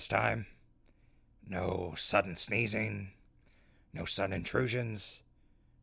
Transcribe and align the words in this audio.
this 0.00 0.08
time. 0.08 0.46
No 1.46 1.92
sudden 1.94 2.34
sneezing, 2.34 3.10
no 3.92 4.06
sun 4.06 4.32
intrusions, 4.32 5.20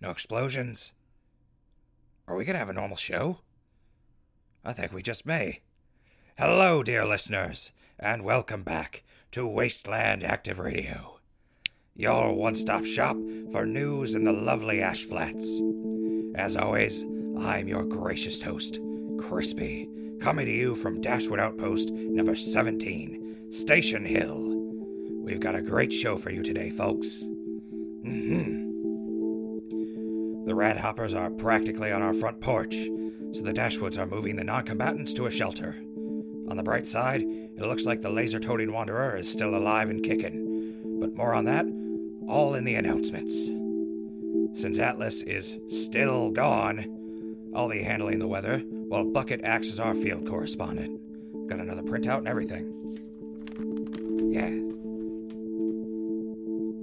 no 0.02 0.10
explosions. 0.10 0.92
Are 2.28 2.36
we 2.36 2.44
going 2.44 2.56
to 2.56 2.60
have 2.60 2.70
a 2.70 2.74
normal 2.74 2.98
show? 2.98 3.42
I 4.66 4.74
think 4.74 4.92
we 4.92 5.04
just 5.04 5.28
may. 5.28 5.62
Hello, 6.36 6.82
dear 6.82 7.06
listeners, 7.06 7.72
and 8.00 8.24
welcome 8.24 8.64
back 8.64 9.04
to 9.34 9.46
Wasteland 9.46 10.24
Active 10.24 10.58
Radio, 10.58 11.20
your 11.94 12.34
one 12.34 12.56
stop 12.56 12.86
shop 12.86 13.18
for 13.52 13.68
news 13.68 14.16
in 14.16 14.24
the 14.24 14.34
lovely 14.34 14.82
Ash 14.82 15.04
Flats. 15.04 15.62
As 16.34 16.58
always, 16.58 17.04
I'm 17.40 17.68
your 17.68 17.84
gracious 17.84 18.42
host, 18.42 18.80
Crispy, 19.20 19.88
coming 20.20 20.48
to 20.48 20.52
you 20.52 20.74
from 20.74 21.02
Dashwood 21.02 21.40
Outpost 21.40 21.92
number 21.92 22.36
17, 22.36 23.27
Station 23.50 24.04
Hill. 24.04 24.44
We've 25.24 25.40
got 25.40 25.56
a 25.56 25.62
great 25.62 25.94
show 25.94 26.18
for 26.18 26.32
you 26.32 26.44
today, 26.44 26.70
folks. 26.70 27.22
hmm 27.22 28.68
The 30.46 30.54
Rat 30.54 30.78
Hoppers 30.78 31.14
are 31.14 31.30
practically 31.30 31.94
on 31.94 32.02
our 32.02 32.14
front 32.14 32.42
porch, 32.42 32.76
so 33.32 33.42
the 33.44 33.54
Dashwoods 33.54 33.98
are 33.98 34.06
moving 34.06 34.36
the 34.36 34.44
non 34.44 34.64
combatants 34.64 35.14
to 35.14 35.28
a 35.28 35.32
shelter. 35.32 35.76
On 36.50 36.58
the 36.58 36.64
bright 36.64 36.86
side, 36.86 37.22
it 37.22 37.62
looks 37.62 37.86
like 37.86 38.02
the 38.02 38.10
laser 38.10 38.40
toting 38.40 38.74
wanderer 38.74 39.16
is 39.16 39.32
still 39.32 39.56
alive 39.56 39.90
and 39.90 40.04
kicking. 40.04 41.00
But 41.00 41.16
more 41.16 41.34
on 41.34 41.46
that, 41.46 41.66
all 42.28 42.54
in 42.54 42.66
the 42.66 42.76
announcements. 42.76 43.46
Since 44.60 44.78
Atlas 44.78 45.24
is 45.24 45.58
still 45.70 46.32
gone, 46.32 47.52
I'll 47.56 47.70
be 47.70 47.84
handling 47.84 48.20
the 48.20 48.28
weather 48.28 48.60
while 48.60 49.06
Bucket 49.06 49.40
acts 49.46 49.72
as 49.72 49.80
our 49.80 49.96
field 49.96 50.28
correspondent. 50.28 51.00
Got 51.48 51.60
another 51.60 51.84
printout 51.84 52.20
and 52.20 52.28
everything. 52.28 52.74
Yeah. 54.38 54.50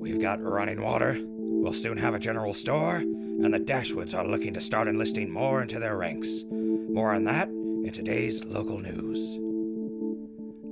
We've 0.01 0.21
got 0.21 0.43
running 0.43 0.83
water, 0.83 1.17
we'll 1.25 1.73
soon 1.73 1.99
have 1.99 2.15
a 2.15 2.19
general 2.19 2.53
store, 2.53 2.97
and 2.97 3.55
the 3.55 3.61
Dashwoods 3.61 4.13
are 4.13 4.27
looking 4.27 4.55
to 4.55 4.61
start 4.61 4.89
enlisting 4.89 5.31
more 5.31 5.63
into 5.63 5.79
their 5.79 5.97
ranks. 5.97 6.45
More 6.51 7.15
on 7.15 7.23
that 7.25 7.49
in 7.49 7.93
today's 7.93 8.45
local 8.45 8.81
news. 8.81 9.37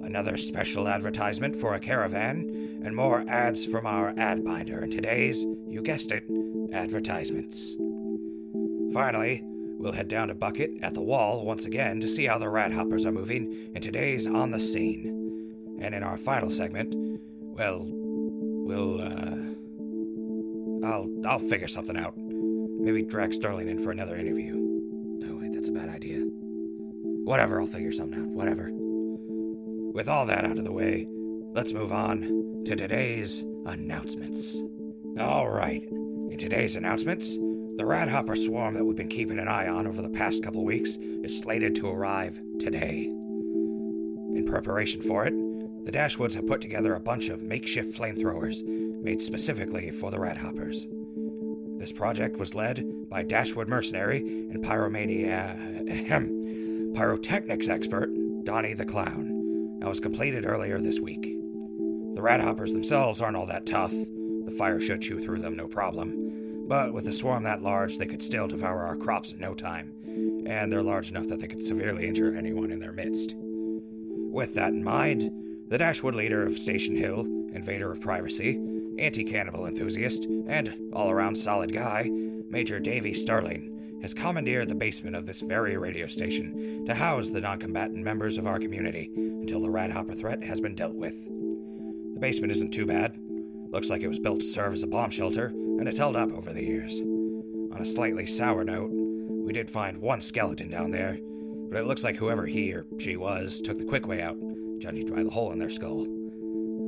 Another 0.04 0.36
special 0.36 0.88
advertisement 0.88 1.54
for 1.54 1.74
a 1.74 1.78
caravan, 1.78 2.80
and 2.84 2.96
more 2.96 3.24
ads 3.28 3.64
from 3.64 3.86
our 3.86 4.12
ad 4.16 4.44
binder 4.44 4.82
in 4.82 4.90
today's, 4.90 5.44
you 5.68 5.82
guessed 5.82 6.10
it, 6.10 6.24
advertisements. 6.72 7.76
Finally, 8.92 9.44
we'll 9.78 9.92
head 9.92 10.08
down 10.08 10.28
to 10.28 10.34
Bucket 10.34 10.72
at 10.82 10.94
the 10.94 11.00
wall 11.00 11.46
once 11.46 11.64
again 11.64 12.00
to 12.00 12.08
see 12.08 12.26
how 12.26 12.38
the 12.38 12.48
rat 12.48 12.72
hoppers 12.72 13.06
are 13.06 13.12
moving 13.12 13.70
in 13.72 13.80
today's 13.80 14.26
On 14.26 14.50
the 14.50 14.58
Scene. 14.58 15.21
And 15.82 15.94
in 15.96 16.04
our 16.04 16.16
final 16.16 16.48
segment, 16.48 16.94
well, 17.40 17.84
we'll, 17.84 19.00
uh. 19.00 19.36
I'll, 20.86 21.08
I'll 21.26 21.38
figure 21.38 21.68
something 21.68 21.96
out. 21.96 22.14
Maybe 22.16 23.02
drag 23.02 23.34
Sterling 23.34 23.68
in 23.68 23.82
for 23.82 23.90
another 23.90 24.16
interview. 24.16 24.54
No, 24.54 25.36
wait, 25.36 25.52
that's 25.52 25.68
a 25.68 25.72
bad 25.72 25.88
idea. 25.88 26.20
Whatever, 27.24 27.60
I'll 27.60 27.66
figure 27.66 27.92
something 27.92 28.20
out. 28.20 28.28
Whatever. 28.28 28.70
With 28.72 30.08
all 30.08 30.26
that 30.26 30.44
out 30.44 30.58
of 30.58 30.64
the 30.64 30.72
way, 30.72 31.06
let's 31.52 31.72
move 31.72 31.92
on 31.92 32.62
to 32.64 32.76
today's 32.76 33.44
announcements. 33.66 34.62
All 35.20 35.48
right, 35.50 35.82
in 35.82 36.36
today's 36.38 36.76
announcements, 36.76 37.36
the 37.76 37.84
Rat 37.84 38.08
Hopper 38.08 38.36
swarm 38.36 38.74
that 38.74 38.84
we've 38.84 38.96
been 38.96 39.08
keeping 39.08 39.38
an 39.38 39.48
eye 39.48 39.68
on 39.68 39.86
over 39.86 40.00
the 40.00 40.08
past 40.08 40.42
couple 40.42 40.64
weeks 40.64 40.96
is 41.22 41.40
slated 41.40 41.74
to 41.76 41.88
arrive 41.88 42.40
today. 42.58 43.04
In 44.34 44.44
preparation 44.46 45.02
for 45.02 45.26
it, 45.26 45.34
the 45.84 45.92
Dashwoods 45.92 46.34
have 46.34 46.46
put 46.46 46.60
together 46.60 46.94
a 46.94 47.00
bunch 47.00 47.28
of 47.28 47.42
makeshift 47.42 47.98
flamethrowers 47.98 48.64
made 48.64 49.20
specifically 49.20 49.90
for 49.90 50.10
the 50.10 50.20
Rat 50.20 50.38
Hoppers. 50.38 50.86
This 51.78 51.92
project 51.92 52.36
was 52.36 52.54
led 52.54 52.84
by 53.08 53.24
Dashwood 53.24 53.68
mercenary 53.68 54.18
and 54.18 54.64
pyromania, 54.64 55.90
ahem, 55.90 56.92
pyrotechnics 56.94 57.68
expert 57.68 58.08
Donnie 58.44 58.74
the 58.74 58.84
Clown 58.84 59.26
and 59.80 59.88
was 59.88 59.98
completed 59.98 60.46
earlier 60.46 60.80
this 60.80 61.00
week. 61.00 61.36
The 62.14 62.22
rat 62.22 62.40
hoppers 62.40 62.72
themselves 62.72 63.20
aren't 63.20 63.36
all 63.36 63.46
that 63.46 63.66
tough. 63.66 63.90
The 63.90 64.54
fire 64.56 64.78
should 64.78 65.02
chew 65.02 65.18
through 65.18 65.40
them 65.40 65.56
no 65.56 65.66
problem. 65.66 66.66
But 66.68 66.92
with 66.92 67.08
a 67.08 67.12
swarm 67.12 67.42
that 67.44 67.62
large, 67.62 67.98
they 67.98 68.06
could 68.06 68.22
still 68.22 68.46
devour 68.46 68.84
our 68.84 68.96
crops 68.96 69.32
in 69.32 69.40
no 69.40 69.54
time. 69.54 69.92
And 70.46 70.70
they're 70.70 70.82
large 70.82 71.10
enough 71.10 71.26
that 71.28 71.40
they 71.40 71.48
could 71.48 71.62
severely 71.62 72.06
injure 72.06 72.32
anyone 72.32 72.70
in 72.70 72.78
their 72.78 72.92
midst. 72.92 73.34
With 73.36 74.54
that 74.54 74.68
in 74.68 74.84
mind, 74.84 75.32
the 75.72 75.78
Dashwood 75.78 76.14
leader 76.14 76.44
of 76.46 76.58
Station 76.58 76.94
Hill, 76.94 77.20
invader 77.54 77.90
of 77.90 78.02
privacy, 78.02 78.60
anti 78.98 79.24
cannibal 79.24 79.64
enthusiast, 79.64 80.26
and 80.46 80.74
all 80.92 81.10
around 81.10 81.34
solid 81.34 81.72
guy, 81.72 82.10
Major 82.50 82.78
Davy 82.78 83.14
Sterling, 83.14 83.98
has 84.02 84.12
commandeered 84.12 84.68
the 84.68 84.74
basement 84.74 85.16
of 85.16 85.24
this 85.24 85.40
very 85.40 85.78
radio 85.78 86.06
station 86.06 86.84
to 86.84 86.94
house 86.94 87.30
the 87.30 87.40
non 87.40 87.58
combatant 87.58 88.04
members 88.04 88.36
of 88.36 88.46
our 88.46 88.58
community 88.58 89.10
until 89.16 89.62
the 89.62 89.70
rat 89.70 89.90
hopper 89.90 90.12
threat 90.12 90.42
has 90.42 90.60
been 90.60 90.74
dealt 90.74 90.94
with. 90.94 91.14
The 91.24 92.20
basement 92.20 92.52
isn't 92.52 92.72
too 92.72 92.84
bad. 92.84 93.18
Looks 93.70 93.88
like 93.88 94.02
it 94.02 94.08
was 94.08 94.18
built 94.18 94.40
to 94.40 94.46
serve 94.46 94.74
as 94.74 94.82
a 94.82 94.86
bomb 94.86 95.08
shelter, 95.08 95.46
and 95.46 95.88
it's 95.88 95.96
held 95.96 96.16
up 96.16 96.32
over 96.32 96.52
the 96.52 96.62
years. 96.62 97.00
On 97.00 97.78
a 97.80 97.86
slightly 97.86 98.26
sour 98.26 98.62
note, 98.62 98.90
we 98.92 99.54
did 99.54 99.70
find 99.70 100.02
one 100.02 100.20
skeleton 100.20 100.68
down 100.68 100.90
there, 100.90 101.18
but 101.70 101.80
it 101.80 101.86
looks 101.86 102.04
like 102.04 102.16
whoever 102.16 102.44
he 102.44 102.74
or 102.74 102.84
she 102.98 103.16
was 103.16 103.62
took 103.62 103.78
the 103.78 103.86
quick 103.86 104.06
way 104.06 104.20
out, 104.20 104.36
judging 104.82 105.08
by 105.14 105.22
the 105.22 105.30
hole 105.30 105.52
in 105.52 105.58
their 105.58 105.70
skull. 105.70 106.06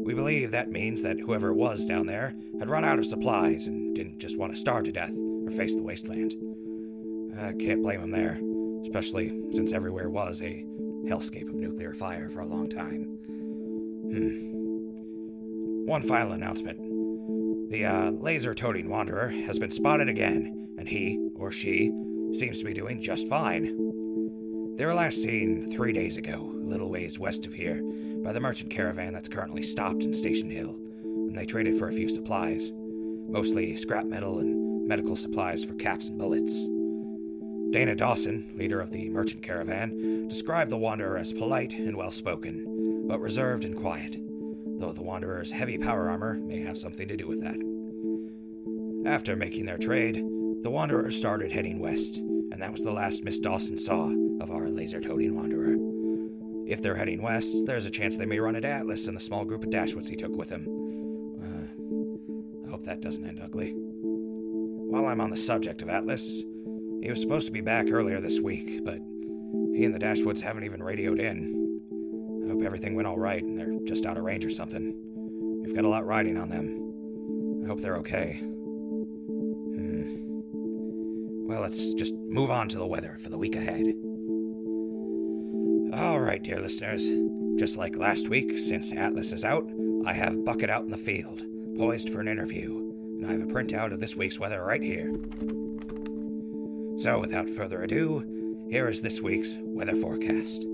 We 0.04 0.14
believe 0.14 0.50
that 0.50 0.70
means 0.70 1.00
that 1.02 1.20
whoever 1.20 1.50
it 1.50 1.54
was 1.54 1.86
down 1.86 2.06
there 2.06 2.34
had 2.58 2.68
run 2.68 2.84
out 2.84 2.98
of 2.98 3.06
supplies 3.06 3.68
and 3.68 3.94
didn't 3.94 4.18
just 4.18 4.36
want 4.36 4.52
to 4.52 4.58
starve 4.58 4.84
to 4.84 4.92
death 4.92 5.14
or 5.16 5.50
face 5.50 5.76
the 5.76 5.82
wasteland. 5.82 6.34
I 7.38 7.52
can't 7.52 7.82
blame 7.82 8.00
them 8.00 8.10
there, 8.10 8.38
especially 8.82 9.32
since 9.52 9.72
everywhere 9.72 10.10
was 10.10 10.42
a 10.42 10.66
hellscape 11.06 11.48
of 11.48 11.54
nuclear 11.54 11.94
fire 11.94 12.28
for 12.28 12.40
a 12.40 12.46
long 12.46 12.68
time. 12.68 13.04
Hmm. 14.10 14.54
One 15.86 16.02
final 16.02 16.32
announcement. 16.32 17.70
The 17.70 17.84
uh, 17.84 18.10
laser 18.10 18.54
toting 18.54 18.88
wanderer 18.88 19.28
has 19.28 19.58
been 19.58 19.70
spotted 19.70 20.08
again, 20.08 20.68
and 20.78 20.88
he, 20.88 21.30
or 21.34 21.50
she, 21.50 21.92
seems 22.32 22.58
to 22.58 22.64
be 22.64 22.74
doing 22.74 23.00
just 23.00 23.28
fine. 23.28 23.83
They 24.76 24.86
were 24.86 24.94
last 24.94 25.22
seen 25.22 25.70
three 25.70 25.92
days 25.92 26.16
ago, 26.16 26.50
a 26.52 26.68
little 26.68 26.90
ways 26.90 27.16
west 27.16 27.46
of 27.46 27.54
here, 27.54 27.80
by 28.24 28.32
the 28.32 28.40
merchant 28.40 28.72
caravan 28.72 29.12
that's 29.12 29.28
currently 29.28 29.62
stopped 29.62 30.02
in 30.02 30.12
Station 30.12 30.50
Hill, 30.50 30.76
and 31.04 31.38
they 31.38 31.46
traded 31.46 31.76
for 31.76 31.86
a 31.86 31.92
few 31.92 32.08
supplies, 32.08 32.72
mostly 32.74 33.76
scrap 33.76 34.04
metal 34.04 34.40
and 34.40 34.88
medical 34.88 35.14
supplies 35.14 35.64
for 35.64 35.74
caps 35.74 36.08
and 36.08 36.18
bullets. 36.18 36.66
Dana 37.72 37.94
Dawson, 37.94 38.50
leader 38.56 38.80
of 38.80 38.90
the 38.90 39.08
merchant 39.10 39.44
caravan, 39.44 40.26
described 40.26 40.72
the 40.72 40.76
wanderer 40.76 41.18
as 41.18 41.32
polite 41.32 41.74
and 41.74 41.96
well 41.96 42.10
spoken, 42.10 43.06
but 43.06 43.20
reserved 43.20 43.64
and 43.64 43.76
quiet, 43.76 44.16
though 44.80 44.92
the 44.92 45.04
wanderer's 45.04 45.52
heavy 45.52 45.78
power 45.78 46.10
armor 46.10 46.34
may 46.34 46.60
have 46.60 46.78
something 46.78 47.06
to 47.06 47.16
do 47.16 47.28
with 47.28 47.40
that. 47.42 47.60
After 49.08 49.36
making 49.36 49.66
their 49.66 49.78
trade, 49.78 50.16
the 50.16 50.70
wanderer 50.70 51.12
started 51.12 51.52
heading 51.52 51.78
west, 51.78 52.16
and 52.16 52.60
that 52.60 52.72
was 52.72 52.82
the 52.82 52.92
last 52.92 53.22
Miss 53.22 53.38
Dawson 53.38 53.78
saw 53.78 54.23
of 54.44 54.50
our 54.50 54.68
laser 54.68 55.00
toting 55.00 55.34
wanderer. 55.34 55.74
If 56.70 56.82
they're 56.82 56.96
heading 56.96 57.22
west, 57.22 57.56
there's 57.64 57.86
a 57.86 57.90
chance 57.90 58.18
they 58.18 58.26
may 58.26 58.38
run 58.38 58.56
into 58.56 58.68
Atlas 58.68 59.06
and 59.06 59.16
the 59.16 59.20
small 59.20 59.46
group 59.46 59.64
of 59.64 59.70
Dashwoods 59.70 60.10
he 60.10 60.16
took 60.16 60.36
with 60.36 60.50
him. 60.50 60.68
Uh, 61.42 62.66
I 62.66 62.70
hope 62.70 62.84
that 62.84 63.00
doesn't 63.00 63.24
end 63.26 63.40
ugly. 63.42 63.72
While 63.74 65.06
I'm 65.06 65.22
on 65.22 65.30
the 65.30 65.36
subject 65.36 65.80
of 65.80 65.88
Atlas, 65.88 66.42
he 67.02 67.08
was 67.08 67.22
supposed 67.22 67.46
to 67.46 67.52
be 67.52 67.62
back 67.62 67.86
earlier 67.90 68.20
this 68.20 68.38
week, 68.38 68.84
but 68.84 68.98
he 69.74 69.84
and 69.84 69.94
the 69.94 69.98
Dashwoods 69.98 70.42
haven't 70.42 70.64
even 70.64 70.82
radioed 70.82 71.20
in. 71.20 71.80
I 72.44 72.50
hope 72.52 72.62
everything 72.62 72.94
went 72.94 73.08
all 73.08 73.18
right 73.18 73.42
and 73.42 73.58
they're 73.58 73.78
just 73.86 74.04
out 74.04 74.18
of 74.18 74.24
range 74.24 74.44
or 74.44 74.50
something. 74.50 74.94
We've 75.64 75.74
got 75.74 75.86
a 75.86 75.88
lot 75.88 76.06
riding 76.06 76.36
on 76.36 76.50
them. 76.50 77.62
I 77.64 77.68
hope 77.68 77.80
they're 77.80 77.96
okay. 77.96 78.40
Hmm. 78.42 80.04
Well, 81.48 81.62
let's 81.62 81.94
just 81.94 82.12
move 82.14 82.50
on 82.50 82.68
to 82.68 82.76
the 82.78 82.86
weather 82.86 83.16
for 83.22 83.30
the 83.30 83.38
week 83.38 83.56
ahead. 83.56 83.94
All 85.96 86.18
right, 86.18 86.42
dear 86.42 86.58
listeners. 86.58 87.08
Just 87.56 87.76
like 87.76 87.94
last 87.94 88.28
week, 88.28 88.58
since 88.58 88.92
Atlas 88.92 89.32
is 89.32 89.44
out, 89.44 89.64
I 90.04 90.12
have 90.12 90.44
Bucket 90.44 90.68
out 90.68 90.82
in 90.82 90.90
the 90.90 90.96
field, 90.96 91.44
poised 91.78 92.10
for 92.10 92.18
an 92.18 92.26
interview, 92.26 92.92
and 93.18 93.24
I 93.24 93.30
have 93.30 93.42
a 93.42 93.52
printout 93.52 93.92
of 93.92 94.00
this 94.00 94.16
week's 94.16 94.40
weather 94.40 94.64
right 94.64 94.82
here. 94.82 95.14
So, 96.98 97.20
without 97.20 97.48
further 97.48 97.80
ado, 97.80 98.66
here 98.68 98.88
is 98.88 99.02
this 99.02 99.20
week's 99.20 99.56
weather 99.60 99.94
forecast. 99.94 100.62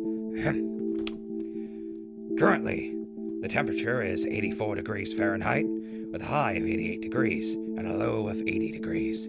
Currently, 2.39 2.95
the 3.43 3.49
temperature 3.49 4.01
is 4.01 4.25
84 4.25 4.77
degrees 4.77 5.13
Fahrenheit, 5.13 5.67
with 6.11 6.23
a 6.23 6.27
high 6.27 6.53
of 6.53 6.65
88 6.65 7.03
degrees 7.03 7.53
and 7.53 7.87
a 7.87 7.95
low 7.95 8.29
of 8.29 8.39
80 8.39 8.73
degrees. 8.73 9.29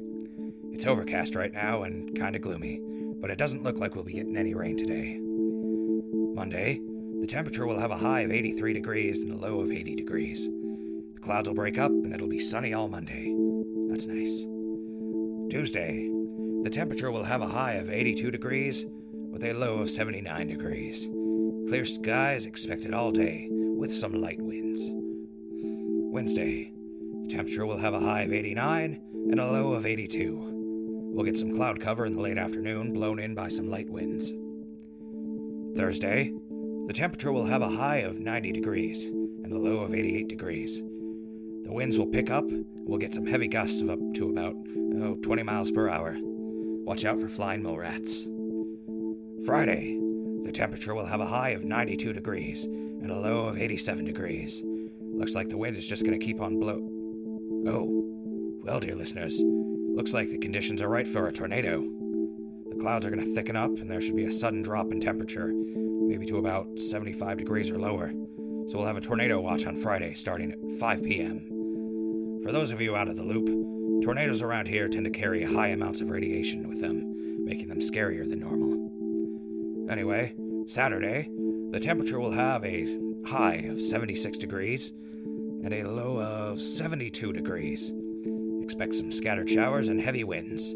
It's 0.72 0.86
overcast 0.86 1.36
right 1.36 1.52
now 1.52 1.84
and 1.84 2.16
kinda 2.16 2.40
gloomy, 2.40 2.80
but 3.20 3.30
it 3.30 3.38
doesn't 3.38 3.64
look 3.64 3.78
like 3.78 3.94
we'll 3.94 4.06
be 4.06 4.14
getting 4.14 4.38
any 4.38 4.54
rain 4.54 4.78
today. 4.78 5.20
Monday, 6.42 6.82
The 7.22 7.28
temperature 7.28 7.68
will 7.68 7.80
have 7.80 7.92
a 7.92 7.98
high 7.98 8.22
of 8.22 8.32
83 8.32 8.74
degrees 8.74 9.22
and 9.22 9.32
a 9.32 9.38
low 9.38 9.60
of 9.60 9.70
80 9.70 9.94
degrees. 9.96 10.48
The 11.14 11.20
clouds 11.22 11.48
will 11.48 11.54
break 11.54 11.78
up 11.78 11.92
and 11.92 12.16
it'll 12.16 12.28
be 12.28 12.40
sunny 12.40 12.74
all 12.74 12.90
Monday. 12.90 13.32
That's 13.92 14.08
nice. 14.08 14.48
Tuesday, 15.52 16.10
the 16.64 16.72
temperature 16.72 17.12
will 17.12 17.26
have 17.26 17.44
a 17.44 17.48
high 17.48 17.74
of 17.74 17.92
82 17.92 18.32
degrees 18.32 18.88
with 19.14 19.44
a 19.44 19.54
low 19.54 19.82
of 19.82 19.92
79 19.92 20.48
degrees. 20.48 21.08
Clear 21.70 21.86
skies 21.86 22.48
expected 22.48 22.96
all 22.96 23.12
day 23.12 23.48
with 23.52 23.94
some 23.94 24.20
light 24.20 24.42
winds. 24.42 24.82
Wednesday, 26.12 26.74
the 27.22 27.30
temperature 27.30 27.68
will 27.68 27.78
have 27.78 27.94
a 27.94 28.00
high 28.00 28.24
of 28.24 28.34
89 28.34 29.00
and 29.30 29.40
a 29.40 29.46
low 29.46 29.74
of 29.74 29.86
82. 29.86 31.12
We'll 31.14 31.24
get 31.24 31.38
some 31.38 31.56
cloud 31.56 31.80
cover 31.80 32.08
in 32.08 32.16
the 32.16 32.22
late 32.22 32.40
afternoon, 32.40 32.94
blown 32.94 33.20
in 33.20 33.36
by 33.36 33.50
some 33.50 33.70
light 33.70 33.92
winds. 33.92 34.34
Thursday, 35.76 36.34
the 36.88 36.94
temperature 36.94 37.32
will 37.32 37.46
have 37.46 37.62
a 37.62 37.70
high 37.70 37.98
of 37.98 38.20
90 38.20 38.52
degrees 38.52 39.06
and 39.06 39.52
a 39.52 39.58
low 39.58 39.80
of 39.80 39.94
88 39.94 40.28
degrees. 40.28 40.80
The 40.80 41.72
winds 41.72 41.98
will 41.98 42.08
pick 42.08 42.30
up, 42.30 42.44
and 42.44 42.66
we'll 42.88 43.00
get 43.00 43.14
some 43.14 43.26
heavy 43.26 43.48
gusts 43.48 43.82
of 43.82 43.90
up 43.90 44.00
to 44.16 44.30
about 44.30 44.54
oh, 45.02 45.18
20 45.22 45.44
miles 45.44 45.72
per 45.72 45.90
hour. 45.90 46.16
Watch 46.20 47.06
out 47.06 47.20
for 47.20 47.30
flying 47.30 47.64
mole 47.64 47.78
rats. 47.78 48.28
Friday, 49.46 49.98
the 50.44 50.52
temperature 50.52 50.94
will 50.94 51.06
have 51.06 51.22
a 51.22 51.28
high 51.28 51.50
of 51.50 51.64
92 51.64 52.14
degrees 52.14 52.66
and 52.66 53.12
a 53.12 53.20
low 53.20 53.48
of 53.48 53.58
87 53.58 54.06
degrees. 54.06 54.62
Looks 55.00 55.36
like 55.36 55.50
the 55.50 55.58
wind 55.58 55.78
is 55.78 55.88
just 55.88 56.06
going 56.06 56.20
to 56.20 56.26
keep 56.26 56.42
on 56.42 56.60
blow. 56.60 56.80
Oh, 57.68 58.60
well, 58.64 58.80
dear 58.80 58.96
listeners, 58.96 59.42
Looks 59.94 60.14
like 60.14 60.30
the 60.30 60.38
conditions 60.38 60.82
are 60.82 60.88
right 60.88 61.08
for 61.08 61.28
a 61.28 61.34
tornado. 61.34 61.84
Clouds 62.82 63.06
are 63.06 63.12
going 63.12 63.24
to 63.24 63.36
thicken 63.36 63.56
up, 63.56 63.70
and 63.78 63.92
there 63.92 64.02
should 64.02 64.16
be 64.16 64.26
a 64.26 64.32
sudden 64.32 64.64
drop 64.64 64.92
in 64.92 65.00
temperature, 65.00 65.52
maybe 65.54 66.26
to 66.26 66.40
about 66.40 66.80
75 66.80 67.38
degrees 67.38 67.70
or 67.70 67.78
lower. 67.78 68.10
So 68.68 68.80
we'll 68.80 68.88
have 68.88 68.98
a 68.98 69.02
tornado 69.02 69.40
watch 69.40 69.68
on 69.68 69.76
Friday 69.76 70.16
starting 70.16 70.52
at 70.52 70.80
5 70.80 71.04
p.m. 71.04 72.42
For 72.44 72.52
those 72.52 72.72
of 72.72 72.82
you 72.82 72.96
out 72.96 73.08
of 73.08 73.18
the 73.18 73.24
loop, 73.24 74.04
tornadoes 74.04 74.42
around 74.42 74.68
here 74.68 74.88
tend 74.88 75.06
to 75.06 75.12
carry 75.12 75.44
high 75.44 75.68
amounts 75.68 76.02
of 76.02 76.10
radiation 76.10 76.68
with 76.68 76.82
them, 76.82 77.46
making 77.46 77.68
them 77.68 77.82
scarier 77.82 78.28
than 78.28 78.40
normal. 78.40 79.88
Anyway, 79.88 80.34
Saturday, 80.68 81.30
the 81.70 81.80
temperature 81.80 82.20
will 82.20 82.32
have 82.32 82.66
a 82.66 82.98
high 83.28 83.68
of 83.70 83.80
76 83.80 84.40
degrees 84.40 84.92
and 85.64 85.72
a 85.72 85.84
low 85.84 86.20
of 86.20 86.60
72 86.60 87.32
degrees. 87.32 87.92
Expect 88.64 88.96
some 88.96 89.12
scattered 89.12 89.52
showers 89.52 89.88
and 89.88 90.02
heavy 90.02 90.24
winds. 90.24 90.74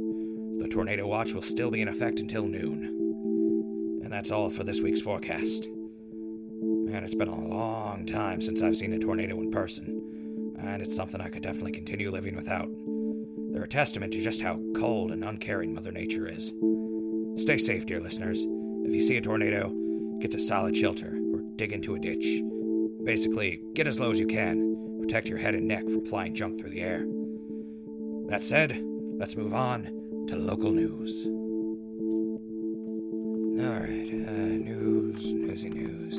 The 0.65 0.71
tornado 0.71 1.05
watch 1.05 1.31
will 1.33 1.43
still 1.43 1.69
be 1.69 1.83
in 1.83 1.87
effect 1.87 2.19
until 2.19 2.47
noon. 2.47 4.01
And 4.03 4.11
that's 4.11 4.31
all 4.31 4.49
for 4.49 4.63
this 4.63 4.81
week's 4.81 4.99
forecast. 4.99 5.69
Man, 6.59 7.03
it's 7.03 7.13
been 7.13 7.27
a 7.27 7.47
long 7.47 8.07
time 8.07 8.41
since 8.41 8.63
I've 8.63 8.75
seen 8.75 8.91
a 8.91 8.97
tornado 8.97 9.39
in 9.41 9.51
person, 9.51 10.55
and 10.59 10.81
it's 10.81 10.95
something 10.95 11.21
I 11.21 11.29
could 11.29 11.43
definitely 11.43 11.73
continue 11.73 12.09
living 12.09 12.35
without. 12.35 12.67
They're 13.51 13.61
a 13.61 13.67
testament 13.67 14.13
to 14.13 14.23
just 14.23 14.41
how 14.41 14.59
cold 14.75 15.11
and 15.11 15.23
uncaring 15.23 15.71
Mother 15.71 15.91
Nature 15.91 16.27
is. 16.27 16.51
Stay 17.37 17.59
safe, 17.59 17.85
dear 17.85 17.99
listeners. 17.99 18.43
If 18.85 18.91
you 18.91 19.01
see 19.01 19.17
a 19.17 19.21
tornado, 19.21 19.71
get 20.19 20.31
to 20.31 20.39
solid 20.39 20.75
shelter 20.75 21.15
or 21.31 21.41
dig 21.57 21.73
into 21.73 21.93
a 21.93 21.99
ditch. 21.99 22.41
Basically, 23.03 23.61
get 23.75 23.85
as 23.85 23.99
low 23.99 24.09
as 24.09 24.19
you 24.19 24.25
can. 24.25 24.97
Protect 24.99 25.29
your 25.29 25.37
head 25.37 25.53
and 25.53 25.67
neck 25.67 25.83
from 25.83 26.05
flying 26.05 26.33
junk 26.33 26.59
through 26.59 26.71
the 26.71 26.81
air. 26.81 27.05
That 28.29 28.43
said, 28.43 28.81
let's 29.19 29.37
move 29.37 29.53
on 29.53 30.04
to 30.27 30.35
local 30.35 30.71
news. 30.71 31.25
Alright, 33.63 34.09
uh, 34.11 34.57
news, 34.57 35.33
newsy 35.33 35.69
news. 35.69 36.17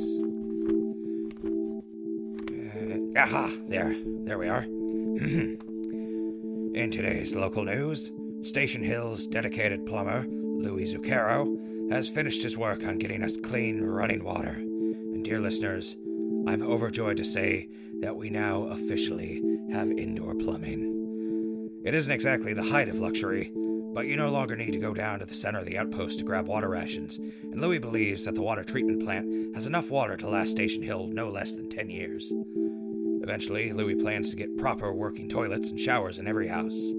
Uh, 2.48 3.20
aha, 3.20 3.50
there, 3.68 3.96
there 4.24 4.38
we 4.38 4.48
are. 4.48 4.62
In 6.74 6.90
today's 6.92 7.34
local 7.34 7.64
news, 7.64 8.12
Station 8.42 8.84
Hill's 8.84 9.26
dedicated 9.26 9.84
plumber, 9.86 10.24
Louis 10.28 10.94
Zucchero, 10.94 11.90
has 11.90 12.08
finished 12.08 12.44
his 12.44 12.56
work 12.56 12.84
on 12.84 12.98
getting 12.98 13.24
us 13.24 13.36
clean 13.36 13.82
running 13.82 14.22
water. 14.22 14.52
And 14.52 15.24
dear 15.24 15.40
listeners, 15.40 15.96
I'm 16.46 16.62
overjoyed 16.62 17.16
to 17.16 17.24
say 17.24 17.68
that 18.02 18.16
we 18.16 18.30
now 18.30 18.64
officially 18.64 19.42
have 19.72 19.90
indoor 19.90 20.36
plumbing. 20.36 20.92
It 21.84 21.94
isn't 21.94 22.12
exactly 22.12 22.52
the 22.52 22.64
height 22.64 22.88
of 22.88 23.00
luxury, 23.00 23.52
but 23.96 24.06
you 24.06 24.14
no 24.14 24.28
longer 24.28 24.54
need 24.54 24.74
to 24.74 24.78
go 24.78 24.92
down 24.92 25.20
to 25.20 25.24
the 25.24 25.32
center 25.32 25.60
of 25.60 25.64
the 25.64 25.78
outpost 25.78 26.18
to 26.18 26.24
grab 26.24 26.46
water 26.46 26.68
rations, 26.68 27.16
and 27.16 27.62
Louis 27.62 27.78
believes 27.78 28.26
that 28.26 28.34
the 28.34 28.42
water 28.42 28.62
treatment 28.62 29.02
plant 29.02 29.54
has 29.54 29.66
enough 29.66 29.90
water 29.90 30.18
to 30.18 30.28
last 30.28 30.50
Station 30.50 30.82
Hill 30.82 31.06
no 31.06 31.30
less 31.30 31.54
than 31.54 31.70
10 31.70 31.88
years. 31.88 32.30
Eventually, 33.22 33.72
Louis 33.72 33.94
plans 33.94 34.28
to 34.28 34.36
get 34.36 34.58
proper 34.58 34.92
working 34.92 35.30
toilets 35.30 35.70
and 35.70 35.80
showers 35.80 36.18
in 36.18 36.28
every 36.28 36.48
house. 36.48 36.92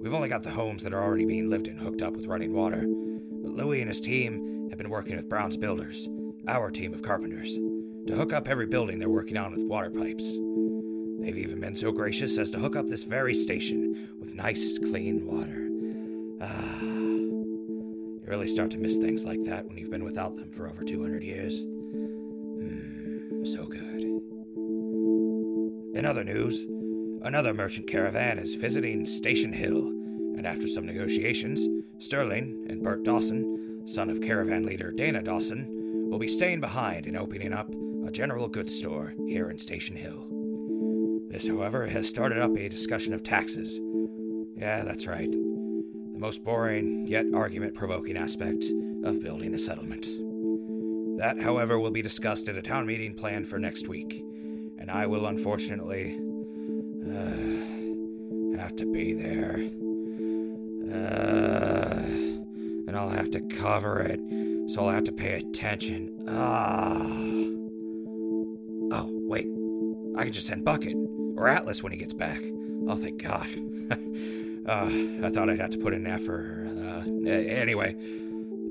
We've 0.00 0.12
only 0.12 0.28
got 0.28 0.42
the 0.42 0.50
homes 0.50 0.82
that 0.82 0.92
are 0.92 1.00
already 1.00 1.24
being 1.24 1.48
lived 1.48 1.68
in 1.68 1.76
hooked 1.76 2.02
up 2.02 2.14
with 2.14 2.26
running 2.26 2.52
water, 2.52 2.82
but 2.84 3.52
Louis 3.52 3.80
and 3.80 3.88
his 3.88 4.00
team 4.00 4.66
have 4.70 4.78
been 4.78 4.90
working 4.90 5.14
with 5.14 5.28
Brown's 5.28 5.56
Builders, 5.56 6.08
our 6.48 6.68
team 6.68 6.92
of 6.92 7.02
carpenters, 7.02 7.54
to 8.08 8.16
hook 8.16 8.32
up 8.32 8.48
every 8.48 8.66
building 8.66 8.98
they're 8.98 9.08
working 9.08 9.36
on 9.36 9.52
with 9.52 9.62
water 9.68 9.90
pipes. 9.90 10.36
They've 11.20 11.38
even 11.38 11.60
been 11.60 11.76
so 11.76 11.92
gracious 11.92 12.38
as 12.38 12.50
to 12.50 12.58
hook 12.58 12.74
up 12.74 12.88
this 12.88 13.04
very 13.04 13.34
station 13.34 14.08
with 14.18 14.34
nice, 14.34 14.80
clean 14.80 15.26
water. 15.26 15.63
Ah. 16.46 16.80
You 16.80 18.20
really 18.26 18.46
start 18.46 18.70
to 18.72 18.78
miss 18.78 18.98
things 18.98 19.24
like 19.24 19.42
that 19.44 19.66
when 19.66 19.78
you've 19.78 19.90
been 19.90 20.04
without 20.04 20.36
them 20.36 20.50
for 20.50 20.68
over 20.68 20.84
200 20.84 21.22
years. 21.22 21.64
Mmm, 21.64 23.46
so 23.46 23.64
good. 23.66 24.02
In 25.96 26.04
other 26.04 26.24
news, 26.24 26.66
another 27.22 27.54
merchant 27.54 27.86
caravan 27.86 28.38
is 28.38 28.56
visiting 28.56 29.06
Station 29.06 29.52
Hill, 29.52 29.88
and 30.36 30.46
after 30.46 30.66
some 30.66 30.84
negotiations, 30.84 31.66
Sterling 31.98 32.66
and 32.68 32.82
Bert 32.82 33.04
Dawson, 33.04 33.82
son 33.86 34.10
of 34.10 34.20
caravan 34.20 34.64
leader 34.64 34.90
Dana 34.90 35.22
Dawson, 35.22 36.10
will 36.10 36.18
be 36.18 36.28
staying 36.28 36.60
behind 36.60 37.06
and 37.06 37.16
opening 37.16 37.54
up 37.54 37.70
a 38.06 38.10
general 38.10 38.48
goods 38.48 38.74
store 38.74 39.14
here 39.26 39.48
in 39.48 39.58
Station 39.58 39.96
Hill. 39.96 40.28
This, 41.30 41.48
however, 41.48 41.86
has 41.86 42.08
started 42.08 42.38
up 42.38 42.54
a 42.56 42.68
discussion 42.68 43.14
of 43.14 43.22
taxes. 43.22 43.80
Yeah, 44.56 44.84
that's 44.84 45.06
right. 45.06 45.34
The 46.14 46.20
most 46.20 46.44
boring, 46.44 47.08
yet 47.08 47.26
argument 47.34 47.74
provoking 47.74 48.16
aspect 48.16 48.64
of 49.04 49.20
building 49.20 49.52
a 49.52 49.58
settlement. 49.58 50.06
That, 51.18 51.40
however, 51.42 51.76
will 51.76 51.90
be 51.90 52.02
discussed 52.02 52.48
at 52.48 52.56
a 52.56 52.62
town 52.62 52.86
meeting 52.86 53.14
planned 53.14 53.48
for 53.48 53.58
next 53.58 53.88
week, 53.88 54.24
and 54.78 54.92
I 54.92 55.06
will 55.06 55.26
unfortunately 55.26 56.16
uh, 57.04 58.58
have 58.60 58.76
to 58.76 58.86
be 58.92 59.12
there. 59.12 59.56
Uh, 60.94 61.98
and 62.86 62.96
I'll 62.96 63.08
have 63.08 63.32
to 63.32 63.40
cover 63.40 64.00
it, 64.00 64.20
so 64.70 64.86
I'll 64.86 64.94
have 64.94 65.04
to 65.04 65.12
pay 65.12 65.34
attention. 65.34 66.26
Ah. 66.28 66.94
Oh, 68.92 69.08
wait. 69.26 69.48
I 70.16 70.22
can 70.22 70.32
just 70.32 70.46
send 70.46 70.64
Bucket 70.64 70.94
or 71.36 71.48
Atlas 71.48 71.82
when 71.82 71.90
he 71.90 71.98
gets 71.98 72.14
back. 72.14 72.40
Oh, 72.86 72.94
thank 72.94 73.20
God. 73.20 73.48
uh, 74.66 75.26
I 75.26 75.30
thought 75.30 75.50
I'd 75.50 75.60
have 75.60 75.70
to 75.70 75.78
put 75.78 75.94
in 75.94 76.06
effort. 76.06 76.66
Uh, 76.66 77.28
anyway, 77.28 77.96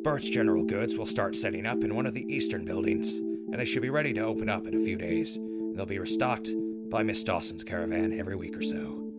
Bert's 0.04 0.30
General 0.30 0.64
Goods 0.64 0.98
will 0.98 1.06
start 1.06 1.36
setting 1.36 1.66
up 1.66 1.84
in 1.84 1.96
one 1.96 2.06
of 2.06 2.14
the 2.14 2.26
eastern 2.34 2.66
buildings, 2.66 3.16
and 3.18 3.56
they 3.56 3.66
should 3.66 3.82
be 3.82 3.90
ready 3.90 4.14
to 4.14 4.22
open 4.22 4.50
up 4.50 4.68
in 4.68 4.76
a 4.76 4.84
few 4.84 4.98
days. 4.98 5.38
They'll 5.76 5.86
be 5.86 6.00
restocked 6.00 6.50
by 6.90 7.04
Miss 7.04 7.24
Dawson's 7.24 7.64
caravan 7.64 8.18
every 8.18 8.36
week 8.36 8.58
or 8.58 8.62
so. 8.62 9.12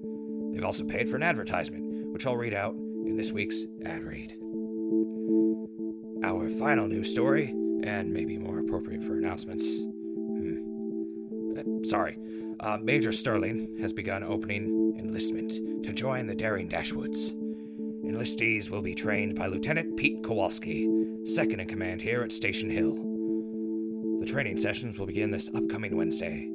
They've 0.53 0.65
also 0.65 0.85
paid 0.85 1.09
for 1.09 1.17
an 1.17 1.23
advertisement, 1.23 2.13
which 2.13 2.27
I'll 2.27 2.37
read 2.37 2.55
out 2.55 2.75
in 2.75 3.17
this 3.17 3.33
week's 3.33 3.65
ad 3.85 4.05
read. 4.05 4.35
Our 6.25 6.49
final 6.49 6.87
news 6.87 7.11
story, 7.11 7.49
and 7.83 8.13
maybe 8.13 8.39
more 8.39 8.61
appropriate 8.61 9.03
for 9.03 9.17
announcements. 9.17 9.65
Sorry, 11.85 12.19
uh, 12.61 12.79
Major 12.81 13.13
Sterling 13.13 13.77
has 13.81 13.93
begun 13.93 14.23
opening 14.23 14.95
enlistment 14.99 15.53
to 15.85 15.93
join 15.93 16.27
the 16.27 16.35
Daring 16.35 16.69
Dashwoods. 16.69 17.33
Enlistees 18.05 18.71
will 18.71 18.83
be 18.83 18.95
trained 18.95 19.35
by 19.35 19.47
Lieutenant 19.47 19.97
Pete 19.97 20.23
Kowalski, 20.23 20.89
second 21.25 21.61
in 21.61 21.67
command 21.67 22.03
here 22.03 22.23
at 22.23 22.33
Station 22.33 22.71
Hill. 22.71 22.95
The 24.21 24.27
training 24.27 24.57
sessions 24.57 24.99
will 24.99 25.07
begin 25.07 25.31
this 25.31 25.51
upcoming 25.55 25.97
Wednesday. 25.97 26.51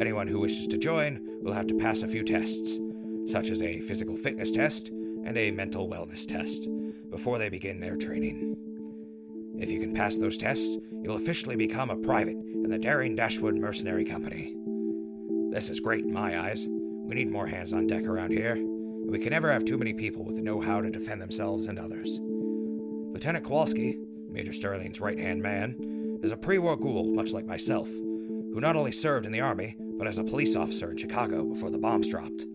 Anyone 0.00 0.26
who 0.26 0.40
wishes 0.40 0.66
to 0.68 0.78
join 0.78 1.20
will 1.42 1.52
have 1.52 1.66
to 1.66 1.78
pass 1.78 2.02
a 2.02 2.08
few 2.08 2.24
tests, 2.24 2.78
such 3.26 3.50
as 3.50 3.62
a 3.62 3.80
physical 3.80 4.16
fitness 4.16 4.50
test 4.50 4.88
and 4.88 5.36
a 5.36 5.50
mental 5.50 5.88
wellness 5.88 6.26
test, 6.26 6.68
before 7.10 7.38
they 7.38 7.48
begin 7.48 7.80
their 7.80 7.96
training. 7.96 8.56
If 9.58 9.70
you 9.70 9.80
can 9.80 9.94
pass 9.94 10.16
those 10.16 10.38
tests, 10.38 10.76
you'll 11.02 11.16
officially 11.16 11.56
become 11.56 11.90
a 11.90 11.96
private 11.96 12.36
in 12.64 12.70
the 12.70 12.78
Daring 12.78 13.16
Dashwood 13.16 13.56
Mercenary 13.56 14.04
Company. 14.04 14.54
This 15.50 15.68
is 15.68 15.80
great 15.80 16.04
in 16.04 16.12
my 16.12 16.40
eyes. 16.40 16.66
We 16.68 17.14
need 17.16 17.30
more 17.30 17.46
hands 17.46 17.72
on 17.72 17.88
deck 17.88 18.04
around 18.04 18.30
here. 18.30 18.56
We 18.56 19.18
can 19.18 19.30
never 19.30 19.52
have 19.52 19.64
too 19.64 19.76
many 19.76 19.92
people 19.92 20.24
with 20.24 20.36
the 20.36 20.42
know 20.42 20.60
how 20.60 20.80
to 20.80 20.90
defend 20.90 21.20
themselves 21.20 21.66
and 21.66 21.78
others. 21.78 22.20
Lieutenant 22.22 23.44
Kowalski, 23.44 23.98
Major 24.30 24.52
Sterling's 24.52 25.00
right 25.00 25.18
hand 25.18 25.42
man, 25.42 26.20
is 26.22 26.30
a 26.30 26.36
pre 26.36 26.58
war 26.58 26.76
ghoul, 26.76 27.12
much 27.12 27.32
like 27.32 27.46
myself, 27.46 27.88
who 27.88 28.60
not 28.60 28.76
only 28.76 28.92
served 28.92 29.26
in 29.26 29.32
the 29.32 29.40
army, 29.40 29.76
but 29.98 30.06
as 30.06 30.18
a 30.18 30.24
police 30.24 30.54
officer 30.54 30.90
in 30.90 30.96
Chicago 30.96 31.44
before 31.44 31.70
the 31.70 31.78
bombs 31.78 32.08
dropped. 32.08 32.46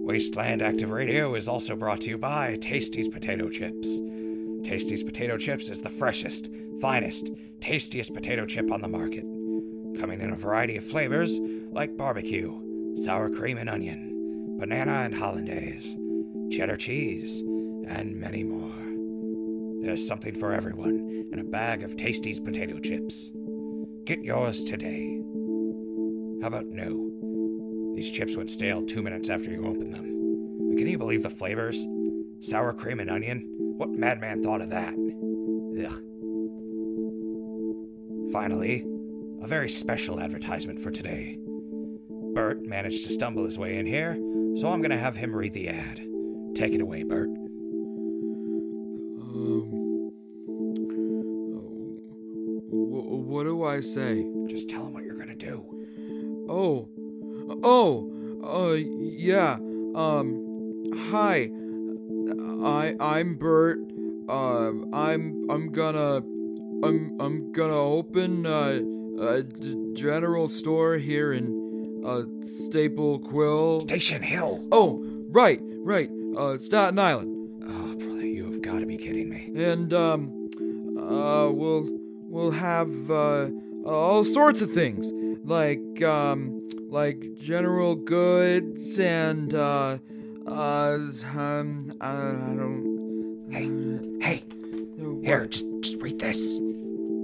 Wasteland 0.07 0.62
Active 0.62 0.91
Radio 0.91 1.35
is 1.35 1.49
also 1.49 1.77
brought 1.77 2.00
to 2.03 2.11
you 2.11 2.19
by 2.19 2.57
Tasty's 2.61 3.09
Potato 3.09 3.49
Chips. 3.49 4.00
Tasty's 4.65 5.03
Potato 5.03 5.37
Chips 5.37 5.69
is 5.69 5.83
the 5.83 5.89
freshest, 5.89 6.50
finest, 6.81 7.31
tastiest 7.61 8.15
potato 8.15 8.47
chip 8.47 8.71
on 8.71 8.81
the 8.81 8.89
market 8.89 9.25
coming 9.99 10.21
in 10.21 10.31
a 10.31 10.37
variety 10.37 10.77
of 10.77 10.85
flavors 10.85 11.39
like 11.71 11.97
barbecue, 11.97 12.95
sour 13.05 13.29
cream 13.29 13.59
and 13.59 13.69
onion, 13.69 14.57
banana 14.59 15.03
and 15.03 15.15
hollandaise, 15.15 15.97
cheddar 16.50 16.77
cheese, 16.77 17.41
and 17.89 18.17
many 18.17 18.45
more. 18.45 18.73
There's 19.85 20.07
something 20.07 20.35
for 20.35 20.53
everyone 20.53 21.27
in 21.33 21.39
a 21.39 21.45
bag 21.45 21.83
of 21.83 21.97
Tasty's 21.97 22.41
potato 22.41 22.79
chips. 22.79 23.31
Get 24.05 24.23
yours 24.23 24.65
today. 24.65 25.21
How 26.41 26.49
about 26.49 26.67
no? 26.67 27.10
These 28.00 28.12
chips 28.12 28.35
went 28.35 28.49
stale 28.49 28.83
two 28.87 29.02
minutes 29.02 29.28
after 29.28 29.50
you 29.50 29.66
opened 29.66 29.92
them. 29.92 30.07
And 30.07 30.78
can 30.78 30.87
you 30.87 30.97
believe 30.97 31.23
the 31.23 31.28
flavors? 31.28 31.87
Sour 32.40 32.73
cream 32.73 32.99
and 32.99 33.11
onion? 33.11 33.47
What 33.76 33.90
madman 33.90 34.42
thought 34.42 34.62
of 34.62 34.71
that? 34.71 34.95
Ugh. 35.85 36.02
Finally, 38.33 38.87
a 39.42 39.47
very 39.47 39.69
special 39.69 40.19
advertisement 40.19 40.80
for 40.80 40.90
today. 40.90 41.37
Bert 42.33 42.62
managed 42.62 43.04
to 43.04 43.12
stumble 43.12 43.45
his 43.45 43.59
way 43.59 43.76
in 43.76 43.85
here, 43.85 44.14
so 44.57 44.73
I'm 44.73 44.80
to 44.92 44.97
have 44.97 45.19
him 45.19 45.37
read 45.37 45.52
the 45.52 45.69
ad. 45.69 46.00
Take 46.54 46.73
it 46.73 46.80
away, 46.80 47.02
Bert. 47.02 47.28
Um. 49.19 50.11
w- 52.71 53.26
what 53.28 53.45
do 53.45 53.62
I 53.62 53.80
say? 53.80 54.26
Just 54.47 54.71
tell 54.71 54.87
him 54.87 54.95
what 54.95 55.04
you're 55.04 55.16
to 55.38 55.47
do. 55.47 56.47
Oh. 56.49 56.88
Oh. 57.62 58.11
Uh. 58.43 58.73
Yeah. 58.75 59.59
Um. 59.95 60.85
Hi. 61.11 61.50
I. 62.64 62.97
I'm 63.00 63.37
Bert. 63.37 63.79
Um. 64.29 64.90
I'm. 64.93 65.47
I'm 65.50 65.73
gonna. 65.73 66.17
I'm. 66.85 67.17
I'm 67.21 67.52
gonna 67.52 67.75
open. 67.75 68.47
Uh 68.47 68.81
a 69.21 69.43
d- 69.43 69.93
general 69.95 70.49
store 70.49 70.97
here 70.97 71.33
in 71.33 72.02
uh, 72.05 72.23
Staple 72.47 73.19
Quill. 73.19 73.81
Station 73.81 74.23
Hill. 74.23 74.67
Oh, 74.73 75.05
right, 75.29 75.61
right. 75.62 76.11
Uh, 76.37 76.59
Staten 76.59 76.99
Island. 76.99 77.62
Oh, 77.67 77.95
brother, 77.97 78.26
you 78.26 78.45
have 78.47 78.62
got 78.62 78.79
to 78.79 78.87
be 78.87 78.97
kidding 78.97 79.29
me. 79.29 79.52
And 79.55 79.93
um, 79.93 80.49
uh, 80.99 81.50
we'll 81.50 81.88
we'll 82.29 82.52
have 82.52 83.11
uh, 83.11 83.49
all 83.85 84.25
sorts 84.25 84.62
of 84.62 84.73
things 84.73 85.12
like 85.45 86.02
um, 86.02 86.60
like 86.90 87.25
general 87.40 87.94
goods 87.94 88.99
and 88.99 89.54
uh, 89.54 89.99
uh, 90.47 90.99
um, 91.35 91.92
I, 92.00 92.11
I 92.11 92.54
don't. 92.59 93.49
Hey, 93.50 93.70
hey, 94.20 94.44
here, 95.23 95.47
just 95.47 95.66
just 95.82 96.02
read 96.02 96.18
this. 96.18 96.40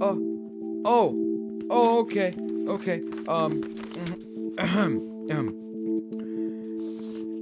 Oh, 0.01 0.81
oh. 0.85 1.23
Oh, 1.69 1.99
okay, 1.99 2.33
okay. 2.69 3.01
Um, 3.27 3.61
um, 4.57 5.53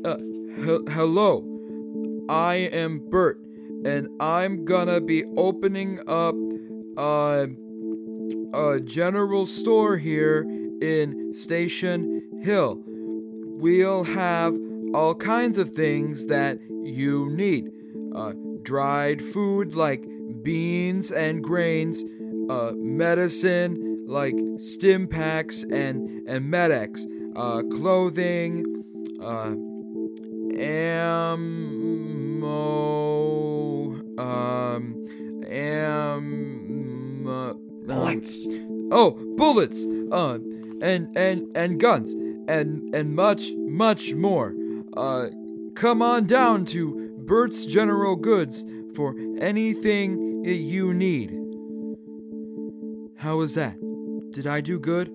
uh, 0.03 0.17
he- 0.17 0.91
hello. 0.91 1.45
I 2.27 2.55
am 2.55 3.07
Bert, 3.07 3.39
and 3.85 4.07
I'm 4.19 4.65
gonna 4.65 4.99
be 4.99 5.23
opening 5.37 5.99
up 6.07 6.33
uh, 6.97 7.45
a 8.55 8.79
general 8.79 9.45
store 9.45 9.97
here 9.97 10.41
in 10.81 11.33
Station 11.35 12.14
Hill. 12.41 12.81
We'll 12.85 14.03
have 14.03 14.55
all 14.93 15.15
kinds 15.15 15.57
of 15.57 15.71
things 15.71 16.27
that 16.27 16.59
you 16.83 17.29
need. 17.29 17.71
Uh, 18.13 18.33
dried 18.61 19.21
food 19.21 19.75
like 19.75 20.05
beans 20.41 21.11
and 21.11 21.43
grains, 21.43 22.03
uh, 22.49 22.71
medicine 22.75 24.05
like 24.07 24.35
stim 24.57 25.07
packs 25.07 25.63
and 25.63 26.27
and 26.27 26.49
Med-X, 26.49 27.05
uh, 27.35 27.61
clothing, 27.63 28.83
uh, 29.21 29.55
ammo, 30.59 31.35
um, 34.17 35.05
am, 35.49 37.23
bullets. 37.85 38.47
Oh, 38.91 39.17
bullets. 39.37 39.85
Uh, 40.11 40.39
and 40.81 41.17
and 41.17 41.47
and 41.55 41.79
guns 41.79 42.13
and 42.47 42.93
and 42.95 43.15
much 43.15 43.51
much 43.55 44.13
more. 44.13 44.53
Uh, 44.95 45.27
come 45.75 46.01
on 46.01 46.25
down 46.25 46.65
to 46.65 47.13
Bert's 47.19 47.65
General 47.65 48.15
Goods 48.15 48.65
for 48.95 49.15
anything 49.39 50.43
you 50.45 50.93
need. 50.93 51.31
How 53.17 53.37
was 53.37 53.55
that? 53.55 53.77
Did 54.31 54.47
I 54.47 54.61
do 54.61 54.79
good? 54.79 55.09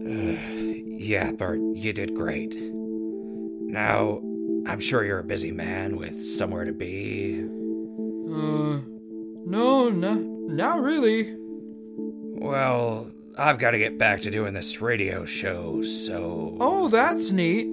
Uh, 0.00 0.38
yeah, 0.98 1.32
Bert, 1.32 1.58
you 1.74 1.92
did 1.92 2.14
great. 2.14 2.54
Now, 2.58 4.20
I'm 4.66 4.80
sure 4.80 5.04
you're 5.04 5.20
a 5.20 5.24
busy 5.24 5.52
man 5.52 5.96
with 5.96 6.22
somewhere 6.22 6.64
to 6.64 6.72
be. 6.72 7.40
Uh, 7.40 8.80
no, 9.46 9.88
no, 9.90 10.14
not 10.14 10.80
really. 10.80 11.34
Well, 11.38 13.10
I've 13.38 13.58
got 13.58 13.72
to 13.72 13.78
get 13.78 13.98
back 13.98 14.22
to 14.22 14.30
doing 14.30 14.54
this 14.54 14.80
radio 14.80 15.26
show, 15.26 15.82
so. 15.82 16.56
Oh, 16.58 16.88
that's 16.88 17.32
neat. 17.32 17.66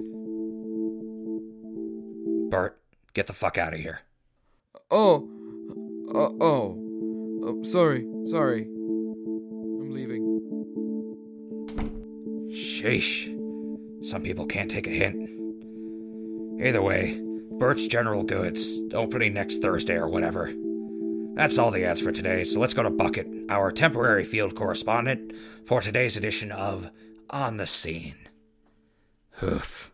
Bert, 2.50 2.78
get 3.14 3.26
the 3.26 3.32
fuck 3.32 3.56
out 3.56 3.72
of 3.72 3.80
here. 3.80 4.00
Oh, 4.90 5.28
uh, 6.14 6.44
oh, 6.44 6.78
oh, 7.44 7.62
sorry, 7.64 8.06
sorry. 8.26 8.62
I'm 8.64 9.90
leaving. 9.90 10.22
Sheesh. 12.52 13.30
Some 14.04 14.22
people 14.22 14.44
can't 14.44 14.70
take 14.70 14.86
a 14.86 14.90
hint. 14.90 15.30
Either 16.62 16.82
way, 16.82 17.20
Bert's 17.58 17.86
General 17.86 18.22
Goods, 18.22 18.80
opening 18.92 19.32
next 19.32 19.62
Thursday 19.62 19.94
or 19.94 20.08
whatever. 20.08 20.52
That's 21.34 21.56
all 21.56 21.70
the 21.70 21.84
ads 21.84 22.02
for 22.02 22.12
today, 22.12 22.44
so 22.44 22.60
let's 22.60 22.74
go 22.74 22.82
to 22.82 22.90
Bucket, 22.90 23.26
our 23.48 23.70
temporary 23.70 24.24
field 24.24 24.54
correspondent, 24.54 25.32
for 25.66 25.80
today's 25.80 26.16
edition 26.16 26.50
of 26.52 26.90
On 27.30 27.56
the 27.56 27.66
Scene. 27.66 28.28
Hoof. 29.38 29.92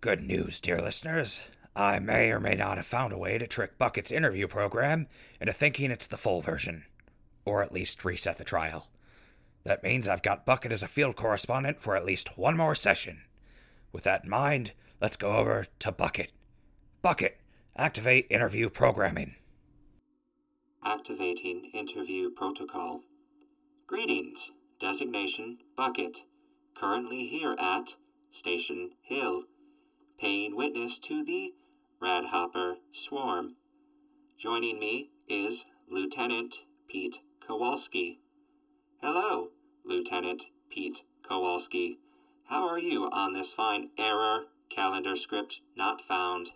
Good 0.00 0.22
news, 0.22 0.60
dear 0.60 0.80
listeners. 0.80 1.42
I 1.74 1.98
may 1.98 2.30
or 2.30 2.40
may 2.40 2.54
not 2.54 2.76
have 2.76 2.86
found 2.86 3.12
a 3.12 3.18
way 3.18 3.38
to 3.38 3.46
trick 3.46 3.78
Bucket's 3.78 4.10
interview 4.10 4.46
program 4.46 5.06
into 5.40 5.52
thinking 5.52 5.90
it's 5.90 6.06
the 6.06 6.16
full 6.16 6.40
version, 6.40 6.84
or 7.44 7.62
at 7.62 7.72
least 7.72 8.04
reset 8.04 8.38
the 8.38 8.44
trial. 8.44 8.88
That 9.64 9.82
means 9.82 10.08
I've 10.08 10.22
got 10.22 10.44
Bucket 10.44 10.72
as 10.72 10.82
a 10.82 10.88
field 10.88 11.16
correspondent 11.16 11.80
for 11.80 11.96
at 11.96 12.04
least 12.04 12.36
one 12.36 12.56
more 12.56 12.74
session. 12.74 13.22
With 13.92 14.04
that 14.04 14.24
in 14.24 14.30
mind, 14.30 14.72
let's 15.00 15.16
go 15.16 15.36
over 15.36 15.66
to 15.78 15.92
Bucket. 15.92 16.32
Bucket, 17.00 17.38
activate 17.76 18.26
interview 18.28 18.68
programming. 18.68 19.36
Activating 20.84 21.70
interview 21.72 22.28
protocol. 22.28 23.02
Greetings. 23.86 24.50
Designation 24.80 25.58
Bucket. 25.76 26.24
Currently 26.74 27.26
here 27.28 27.54
at 27.56 27.96
Station 28.32 28.90
Hill. 29.00 29.44
Paying 30.18 30.56
witness 30.56 30.98
to 31.00 31.24
the 31.24 31.54
Radhopper 32.02 32.78
Swarm. 32.90 33.54
Joining 34.36 34.80
me 34.80 35.10
is 35.28 35.66
Lieutenant 35.88 36.64
Pete 36.88 37.20
Kowalski. 37.46 38.18
Hello, 39.00 39.50
Lieutenant 39.84 40.46
Pete 40.68 41.04
Kowalski. 41.22 41.98
How 42.46 42.68
are 42.68 42.78
you 42.78 43.08
on 43.12 43.34
this 43.34 43.52
fine 43.52 43.90
error 43.96 44.46
calendar 44.68 45.14
script 45.14 45.60
not 45.76 46.00
found? 46.00 46.50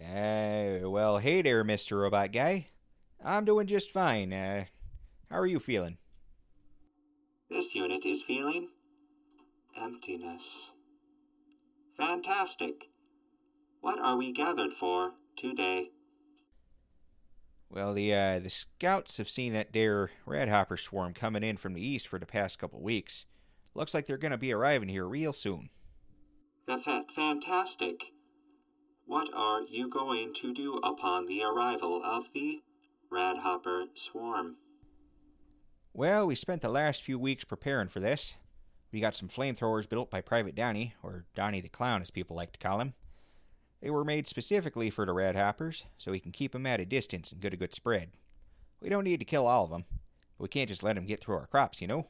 Uh, 0.00 0.88
well, 0.88 1.18
hey 1.18 1.42
there, 1.42 1.62
Mr. 1.64 2.00
Robot 2.00 2.32
Guy. 2.32 2.68
I'm 3.24 3.44
doing 3.44 3.66
just 3.66 3.90
fine. 3.90 4.32
Uh, 4.32 4.64
how 5.30 5.38
are 5.38 5.46
you 5.46 5.58
feeling? 5.58 5.98
This 7.50 7.74
unit 7.74 8.06
is 8.06 8.22
feeling 8.22 8.68
emptiness. 9.80 10.72
Fantastic. 11.96 12.88
What 13.80 13.98
are 13.98 14.16
we 14.16 14.32
gathered 14.32 14.72
for 14.72 15.12
today? 15.36 15.90
Well, 17.68 17.94
the 17.94 18.14
uh, 18.14 18.38
the 18.40 18.50
scouts 18.50 19.18
have 19.18 19.28
seen 19.28 19.52
that 19.52 19.72
there 19.72 20.10
Radhopper 20.26 20.78
swarm 20.78 21.14
coming 21.14 21.44
in 21.44 21.56
from 21.56 21.74
the 21.74 21.86
east 21.86 22.08
for 22.08 22.18
the 22.18 22.26
past 22.26 22.58
couple 22.58 22.80
weeks. 22.82 23.26
Looks 23.74 23.94
like 23.94 24.06
they're 24.06 24.18
gonna 24.18 24.38
be 24.38 24.52
arriving 24.52 24.88
here 24.88 25.06
real 25.06 25.32
soon. 25.32 25.70
Fa- 26.66 26.80
fa- 26.80 27.04
fantastic. 27.14 28.12
What 29.06 29.28
are 29.34 29.62
you 29.62 29.88
going 29.88 30.34
to 30.34 30.52
do 30.54 30.76
upon 30.82 31.26
the 31.26 31.42
arrival 31.42 32.02
of 32.04 32.32
the 32.32 32.62
Radhopper 33.12 33.86
swarm? 33.94 34.56
Well, 35.92 36.26
we 36.26 36.34
spent 36.34 36.62
the 36.62 36.68
last 36.68 37.02
few 37.02 37.18
weeks 37.18 37.44
preparing 37.44 37.88
for 37.88 38.00
this. 38.00 38.36
We 38.92 39.00
got 39.00 39.14
some 39.14 39.28
flamethrowers 39.28 39.88
built 39.88 40.10
by 40.10 40.20
Private 40.20 40.54
Donnie, 40.54 40.94
or 41.02 41.24
Donnie 41.34 41.60
the 41.60 41.68
Clown 41.68 42.02
as 42.02 42.10
people 42.10 42.36
like 42.36 42.52
to 42.52 42.58
call 42.58 42.80
him. 42.80 42.94
They 43.80 43.90
were 43.90 44.04
made 44.04 44.26
specifically 44.26 44.90
for 44.90 45.06
the 45.06 45.14
Radhoppers, 45.14 45.84
so 45.96 46.10
we 46.10 46.20
can 46.20 46.32
keep 46.32 46.50
keep 46.50 46.54
'em 46.54 46.66
at 46.66 46.80
a 46.80 46.86
distance 46.86 47.32
and 47.32 47.40
get 47.40 47.54
a 47.54 47.56
good 47.56 47.72
spread. 47.72 48.12
We 48.80 48.88
don't 48.88 49.04
need 49.04 49.20
to 49.20 49.26
kill 49.26 49.46
all 49.46 49.64
of 49.64 49.72
'em, 49.72 49.84
but 50.36 50.44
we 50.44 50.48
can't 50.48 50.68
just 50.68 50.82
let 50.82 50.90
let 50.90 50.96
'em 50.96 51.06
get 51.06 51.20
through 51.20 51.36
our 51.36 51.46
crops, 51.46 51.80
you 51.80 51.86
know? 51.86 52.08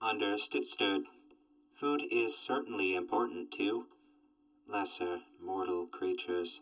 Understood. 0.00 1.04
Food 1.72 2.02
is 2.10 2.36
certainly 2.36 2.94
important 2.94 3.52
to 3.52 3.86
lesser 4.66 5.22
mortal 5.40 5.86
creatures, 5.86 6.60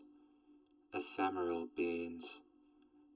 ephemeral 0.93 1.67
beings, 1.67 2.41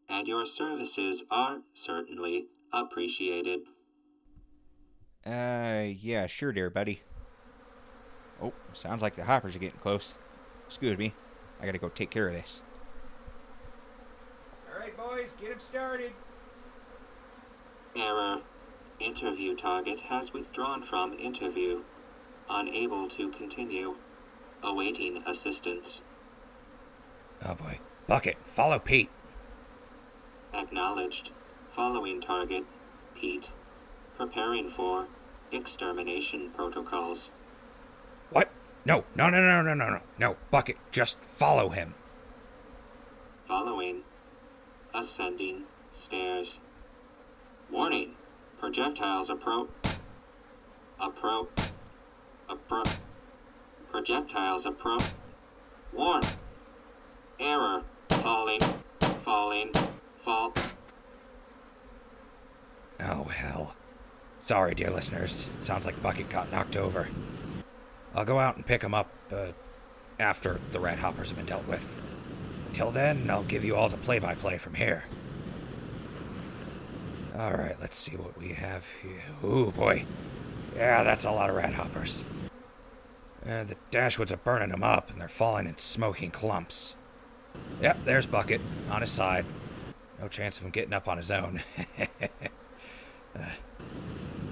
and 0.10 0.28
your 0.28 0.46
services 0.46 1.24
are 1.32 1.60
certainly 1.72 2.48
appreciated. 2.72 3.62
Uh, 5.26 5.86
yeah, 6.00 6.28
sure, 6.28 6.52
dear 6.52 6.70
buddy. 6.70 7.02
Oh, 8.42 8.54
sounds 8.74 9.02
like 9.02 9.16
the 9.16 9.24
hoppers 9.24 9.56
are 9.56 9.60
getting 9.60 9.80
close. 9.80 10.16
Excuse 10.68 10.98
me, 10.98 11.14
I 11.62 11.66
gotta 11.66 11.78
go 11.78 11.90
take 11.90 12.12
care 12.12 12.28
of 12.28 12.34
this. 12.34 12.62
Alright, 14.72 14.96
boys, 14.98 15.36
get 15.40 15.52
'em 15.52 15.60
started. 15.60 16.12
Error. 17.96 18.42
Interview 19.00 19.56
target 19.56 20.02
has 20.02 20.34
withdrawn 20.34 20.82
from 20.82 21.14
interview. 21.14 21.84
Unable 22.50 23.08
to 23.10 23.30
continue. 23.32 23.96
Awaiting 24.64 25.24
assistance. 25.26 26.02
Oh 27.44 27.56
boy. 27.56 27.80
Bucket, 28.08 28.38
follow 28.46 28.80
Pete. 28.80 29.10
Acknowledged. 30.56 31.32
Following 31.68 32.22
target. 32.22 32.64
Pete. 33.16 33.52
Preparing 34.18 34.70
for 34.70 35.08
extermination 35.52 36.50
protocols. 36.56 37.32
What? 38.30 38.50
No, 38.86 39.04
no, 39.16 39.30
no, 39.30 39.42
no, 39.42 39.62
no, 39.62 39.74
no, 39.74 39.90
no. 39.90 40.00
No, 40.18 40.38
Bucket, 40.52 40.78
just 40.92 41.20
follow 41.24 41.70
him. 41.70 41.96
Following. 43.44 44.02
Ascending 44.94 45.64
stairs. 45.92 46.60
Warning. 47.70 48.12
Projectiles 48.60 49.30
approach. 49.30 49.70
Approach. 51.00 51.50
Approach. 52.48 52.90
Projectiles 53.92 54.66
approach. 54.66 55.04
Warn. 55.92 56.24
Error. 57.40 57.84
Falling. 58.10 58.62
Falling. 59.22 59.72
Fall. 60.26 60.52
Oh, 63.00 63.26
hell. 63.26 63.76
Sorry, 64.40 64.74
dear 64.74 64.90
listeners. 64.90 65.48
It 65.54 65.62
sounds 65.62 65.86
like 65.86 66.02
Bucket 66.02 66.30
got 66.30 66.52
knocked 66.52 66.76
over. 66.76 67.08
I'll 68.16 68.26
go 68.26 68.40
out 68.40 68.56
and 68.56 68.66
pick 68.66 68.82
him 68.82 68.96
up 68.96 69.12
uh, 69.32 69.52
after 70.20 70.60
the 70.72 70.80
rat 70.80 70.98
hoppers 70.98 71.30
have 71.30 71.38
been 71.38 71.46
dealt 71.46 71.68
with. 71.68 71.96
Till 72.74 72.90
then, 72.90 73.30
I'll 73.30 73.44
give 73.44 73.64
you 73.64 73.76
all 73.76 73.88
the 73.88 73.98
play 73.98 74.18
by 74.18 74.34
play 74.34 74.58
from 74.58 74.74
here. 74.74 75.04
Alright, 77.36 77.80
let's 77.80 77.96
see 77.96 78.16
what 78.16 78.36
we 78.36 78.54
have 78.54 78.90
here. 79.04 79.22
Ooh, 79.48 79.72
boy. 79.72 80.06
Yeah, 80.76 81.04
that's 81.04 81.26
a 81.26 81.32
lot 81.32 81.52
of 81.52 81.56
rat 81.56 81.76
hoppers. 81.76 82.26
Uh, 83.48 83.64
the 83.64 83.76
Dashwoods 83.92 84.32
are 84.32 84.38
burning 84.38 84.70
them 84.70 84.84
up, 84.84 85.12
and 85.12 85.22
they're 85.22 85.28
falling 85.28 85.68
in 85.68 85.78
smoking 85.78 86.32
clumps. 86.32 86.96
Yep, 87.80 88.06
there's 88.06 88.26
Bucket, 88.26 88.62
on 88.90 89.02
his 89.02 89.12
side. 89.12 89.46
No 90.20 90.28
chance 90.28 90.58
of 90.58 90.66
him 90.66 90.72
getting 90.72 90.94
up 90.94 91.08
on 91.08 91.18
his 91.18 91.32
own. 91.32 91.62
uh, 92.00 92.06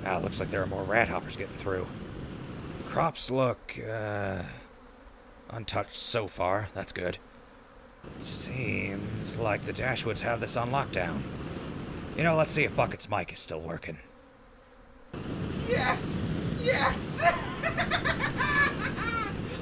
ah, 0.05 0.17
looks 0.17 0.39
like 0.39 0.49
there 0.49 0.61
are 0.61 0.67
more 0.67 0.83
rat 0.83 1.09
hoppers 1.09 1.35
getting 1.35 1.57
through. 1.57 1.87
Crops 2.85 3.31
look, 3.31 3.79
uh, 3.79 4.43
untouched 5.49 5.95
so 5.95 6.27
far. 6.27 6.69
That's 6.73 6.91
good. 6.91 7.17
It 8.17 8.23
seems 8.23 9.37
like 9.37 9.63
the 9.63 9.73
Dashwoods 9.73 10.19
have 10.19 10.41
this 10.41 10.57
on 10.57 10.71
lockdown. 10.71 11.21
You 12.17 12.23
know, 12.23 12.35
let's 12.35 12.53
see 12.53 12.63
if 12.63 12.75
Bucket's 12.75 13.09
mic 13.09 13.31
is 13.31 13.39
still 13.39 13.61
working. 13.61 13.97
Yes! 15.67 16.19
Yes! 16.61 17.21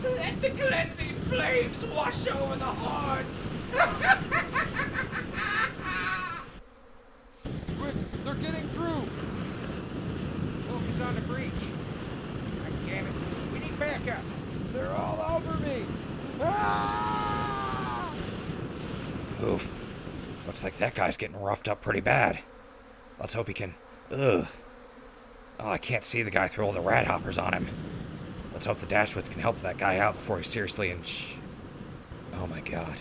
Let 0.04 0.42
the 0.42 0.50
cleansing 0.50 1.14
flames 1.30 1.86
wash 1.86 2.28
over 2.28 2.56
the 2.56 2.66
hordes! 2.66 3.44
Quick, 7.80 7.96
they're 8.24 8.36
getting 8.36 8.68
through. 8.70 9.04
Focus 10.70 11.02
on 11.02 11.16
the 11.16 11.22
breach. 11.22 11.52
God 12.64 12.74
damn 12.86 13.06
it. 13.06 13.14
We 13.54 13.60
need 13.60 13.80
backup. 13.80 14.24
They're 14.72 14.94
all 14.94 15.38
over 15.38 15.60
me. 15.60 15.86
Ah! 16.42 18.14
Oof. 19.44 19.84
Looks 20.46 20.64
like 20.64 20.78
that 20.78 20.96
guy's 20.96 21.18
getting 21.18 21.40
roughed 21.40 21.68
up 21.68 21.82
pretty 21.82 22.00
bad. 22.00 22.40
Let's 23.20 23.34
hope 23.34 23.48
he 23.48 23.54
can. 23.54 23.76
Ugh. 24.12 24.48
Oh, 25.60 25.70
I 25.70 25.78
can't 25.78 26.04
see 26.04 26.24
the 26.24 26.32
guy 26.32 26.48
throw 26.48 26.66
all 26.66 26.72
the 26.72 26.82
rat 26.82 27.06
hoppers 27.06 27.38
on 27.38 27.54
him. 27.54 27.68
Let's 28.54 28.66
hope 28.66 28.80
the 28.80 28.88
Dashwoods 28.88 29.30
can 29.30 29.42
help 29.42 29.58
that 29.58 29.78
guy 29.78 29.98
out 29.98 30.16
before 30.16 30.38
he's 30.38 30.48
seriously 30.48 30.90
in. 30.90 31.04
Sh- 31.04 31.36
oh 32.36 32.48
my 32.48 32.62
god. 32.62 32.98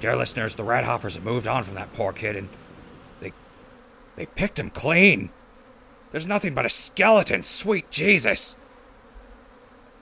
Dear 0.00 0.16
listeners, 0.16 0.54
the 0.54 0.64
rat 0.64 0.84
hoppers 0.84 1.14
have 1.14 1.24
moved 1.24 1.48
on 1.48 1.64
from 1.64 1.74
that 1.74 1.92
poor 1.94 2.12
kid 2.12 2.36
and. 2.36 2.48
They 4.16 4.26
picked 4.26 4.58
him 4.58 4.70
clean. 4.70 5.30
There's 6.10 6.26
nothing 6.26 6.54
but 6.54 6.66
a 6.66 6.70
skeleton, 6.70 7.42
sweet 7.42 7.90
Jesus! 7.90 8.56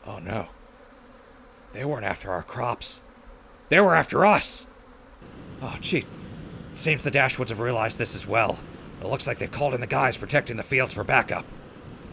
Oh 0.06 0.18
no. 0.18 0.48
They 1.72 1.84
weren't 1.84 2.04
after 2.04 2.32
our 2.32 2.42
crops. 2.42 3.00
They 3.68 3.80
were 3.80 3.94
after 3.94 4.26
us! 4.26 4.66
Oh, 5.62 5.76
gee. 5.80 6.04
Seems 6.74 7.02
the 7.02 7.10
Dashwoods 7.10 7.50
have 7.50 7.60
realized 7.60 7.98
this 7.98 8.16
as 8.16 8.26
well. 8.26 8.58
It 9.00 9.06
looks 9.06 9.26
like 9.26 9.38
they've 9.38 9.50
called 9.50 9.74
in 9.74 9.80
the 9.80 9.86
guys 9.86 10.16
protecting 10.16 10.56
the 10.56 10.62
fields 10.62 10.94
for 10.94 11.04
backup. 11.04 11.44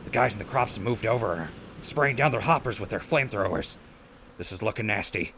The 0.03 0.09
guys 0.09 0.33
in 0.33 0.39
the 0.39 0.45
crops 0.45 0.75
have 0.75 0.85
moved 0.85 1.05
over 1.05 1.33
and 1.33 1.41
are 1.41 1.49
spraying 1.81 2.15
down 2.15 2.31
their 2.31 2.41
hoppers 2.41 2.79
with 2.79 2.89
their 2.89 2.99
flamethrowers. 2.99 3.77
This 4.37 4.51
is 4.51 4.61
looking 4.61 4.87
nasty. 4.87 5.33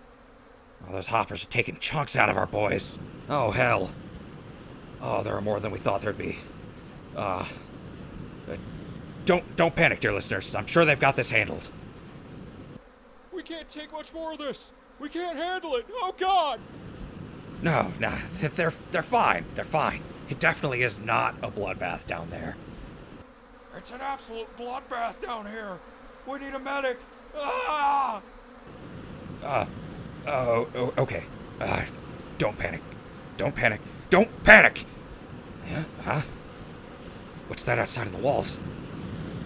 Oh, 0.88 0.92
those 0.92 1.08
hoppers 1.08 1.44
are 1.44 1.50
taking 1.50 1.78
chunks 1.78 2.16
out 2.16 2.30
of 2.30 2.38
our 2.38 2.46
boys. 2.46 3.00
Oh, 3.30 3.52
hell. 3.52 3.92
Oh, 5.02 5.24
there 5.24 5.36
are 5.36 5.42
more 5.42 5.60
than 5.60 5.72
we 5.72 5.80
thought 5.80 6.02
there'd 6.02 6.18
be. 6.18 6.38
Uh, 7.16 7.46
uh, 8.50 8.56
don't 9.26 9.56
don't 9.56 9.76
panic, 9.76 10.00
dear 10.00 10.12
listeners. 10.12 10.54
I'm 10.56 10.68
sure 10.68 10.86
they've 10.86 11.00
got 11.00 11.16
this 11.16 11.30
handled. 11.30 11.72
We 13.32 13.44
can't 13.44 13.70
take 13.70 13.92
much 13.92 14.14
more 14.14 14.34
of 14.34 14.40
this. 14.40 14.72
We 15.00 15.10
can't 15.10 15.38
handle 15.38 15.76
it. 15.76 15.86
Oh 15.90 16.14
God! 16.18 16.60
No, 17.62 17.92
no, 18.00 18.18
they're 18.56 18.74
they're 18.92 19.04
fine. 19.04 19.46
They're 19.56 19.66
fine. 19.66 20.02
It 20.30 20.40
definitely 20.40 20.84
is 20.84 21.00
not 21.00 21.36
a 21.42 21.50
bloodbath 21.50 22.06
down 22.06 22.30
there. 22.30 22.56
It's 23.78 23.92
an 23.92 24.02
absolute 24.02 24.56
bloodbath 24.58 25.22
down 25.22 25.46
here. 25.48 25.78
We 26.28 26.40
need 26.40 26.54
a 26.54 26.60
medic. 26.60 26.98
Uh, 27.36 28.20
oh, 29.44 30.68
oh, 30.76 30.94
okay. 30.98 31.24
Uh, 31.60 31.84
don't 32.38 32.58
panic. 32.58 32.82
Don't 33.38 33.56
panic. 33.56 33.80
Don't 34.10 34.44
panic! 34.44 34.86
Yeah, 35.70 35.84
huh? 36.04 36.22
What's 37.48 37.64
that 37.64 37.78
outside 37.78 38.08
of 38.08 38.14
the 38.14 38.20
walls? 38.20 38.60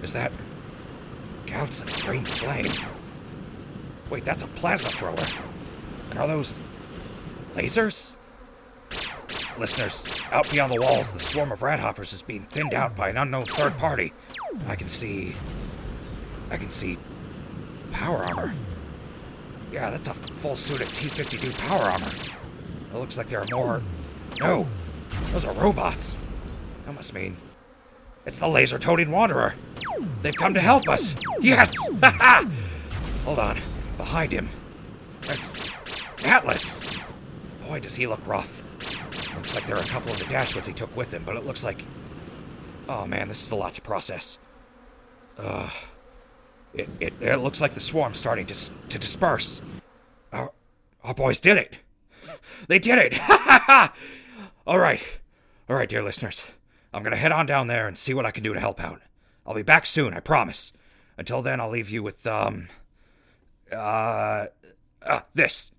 Is 0.01 0.13
that. 0.13 0.31
God, 1.45 1.67
it's 1.67 1.81
a 1.81 2.01
green 2.01 2.23
flame. 2.23 2.65
Wait, 4.09 4.23
that's 4.23 4.43
a 4.43 4.47
plasma 4.47 4.89
thrower. 4.91 5.15
And 6.09 6.19
are 6.19 6.27
those. 6.27 6.59
lasers? 7.55 8.11
Listeners, 9.57 10.17
out 10.31 10.49
beyond 10.49 10.71
the 10.71 10.81
walls, 10.81 11.11
the 11.11 11.19
swarm 11.19 11.51
of 11.51 11.59
radhoppers 11.61 12.13
is 12.13 12.23
being 12.23 12.43
thinned 12.43 12.73
out 12.73 12.95
by 12.95 13.09
an 13.09 13.17
unknown 13.17 13.43
third 13.43 13.77
party. 13.77 14.11
I 14.67 14.75
can 14.75 14.87
see. 14.87 15.35
I 16.49 16.57
can 16.57 16.71
see. 16.71 16.97
power 17.91 18.23
armor. 18.25 18.53
Yeah, 19.71 19.91
that's 19.91 20.07
a 20.07 20.13
full 20.13 20.55
suit 20.55 20.81
of 20.81 20.91
T 20.93 21.05
52 21.05 21.51
power 21.61 21.83
armor. 21.83 22.11
It 22.93 22.97
looks 22.97 23.17
like 23.17 23.27
there 23.29 23.41
are 23.41 23.45
more. 23.51 23.81
No, 24.39 24.67
those 25.31 25.45
are 25.45 25.53
robots. 25.53 26.17
That 26.85 26.93
must 26.93 27.13
mean. 27.13 27.37
It's 28.25 28.37
the 28.37 28.47
laser 28.47 28.79
toting 28.79 29.11
wanderer. 29.11 29.55
They've 30.21 30.35
come 30.35 30.53
to 30.53 30.61
help 30.61 30.87
us. 30.87 31.15
Yes! 31.39 31.73
Ha 32.01 32.11
ha! 32.19 32.49
Hold 33.25 33.39
on. 33.39 33.57
Behind 33.97 34.31
him. 34.31 34.49
That's. 35.21 35.69
Atlas! 36.25 36.95
Boy, 37.67 37.79
does 37.79 37.95
he 37.95 38.07
look 38.07 38.25
rough. 38.25 38.61
Looks 39.35 39.55
like 39.55 39.65
there 39.67 39.75
are 39.75 39.83
a 39.83 39.87
couple 39.87 40.11
of 40.11 40.19
the 40.19 40.25
Dashwoods 40.25 40.67
he 40.67 40.73
took 40.73 40.95
with 40.95 41.11
him, 41.11 41.23
but 41.25 41.35
it 41.35 41.45
looks 41.45 41.63
like. 41.63 41.83
Oh 42.87 43.05
man, 43.05 43.29
this 43.29 43.41
is 43.45 43.51
a 43.51 43.55
lot 43.55 43.73
to 43.75 43.81
process. 43.81 44.39
Uh. 45.37 45.69
It, 46.73 46.89
it, 46.99 47.13
it 47.21 47.37
looks 47.37 47.61
like 47.61 47.75
the 47.75 47.79
swarm's 47.79 48.17
starting 48.17 48.47
to, 48.47 48.71
to 48.89 48.97
disperse. 48.97 49.61
Our, 50.31 50.51
our 51.03 51.13
boys 51.13 51.39
did 51.39 51.57
it! 51.57 51.75
They 52.67 52.79
did 52.79 52.97
it! 52.97 53.13
All 54.65 54.79
right. 54.79 55.19
All 55.69 55.75
right, 55.75 55.89
dear 55.89 56.01
listeners. 56.01 56.47
I'm 56.93 57.03
going 57.03 57.11
to 57.11 57.17
head 57.17 57.33
on 57.33 57.45
down 57.45 57.67
there 57.67 57.85
and 57.85 57.97
see 57.97 58.13
what 58.13 58.25
I 58.25 58.31
can 58.31 58.43
do 58.43 58.53
to 58.53 58.59
help 58.61 58.79
out. 58.79 59.01
I'll 59.45 59.53
be 59.53 59.61
back 59.61 59.85
soon, 59.85 60.13
I 60.13 60.21
promise. 60.21 60.71
Until 61.17 61.41
then, 61.41 61.59
I'll 61.59 61.69
leave 61.69 61.89
you 61.89 62.01
with, 62.01 62.25
um. 62.25 62.69
Uh. 63.69 64.45
uh 65.05 65.19
this. 65.33 65.73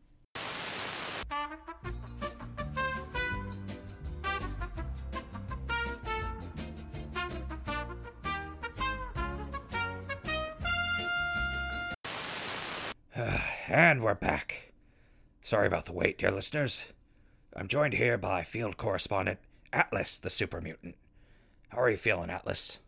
And 13.66 14.02
we're 14.02 14.14
back. 14.14 14.72
Sorry 15.40 15.66
about 15.66 15.86
the 15.86 15.94
wait, 15.94 16.18
dear 16.18 16.30
listeners. 16.30 16.84
I'm 17.56 17.68
joined 17.68 17.94
here 17.94 18.18
by 18.18 18.42
field 18.42 18.76
correspondent 18.76 19.38
Atlas, 19.72 20.18
the 20.18 20.30
super 20.30 20.60
mutant. 20.60 20.96
How 21.68 21.80
are 21.80 21.90
you 21.90 21.96
feeling, 21.96 22.30
Atlas? 22.30 22.78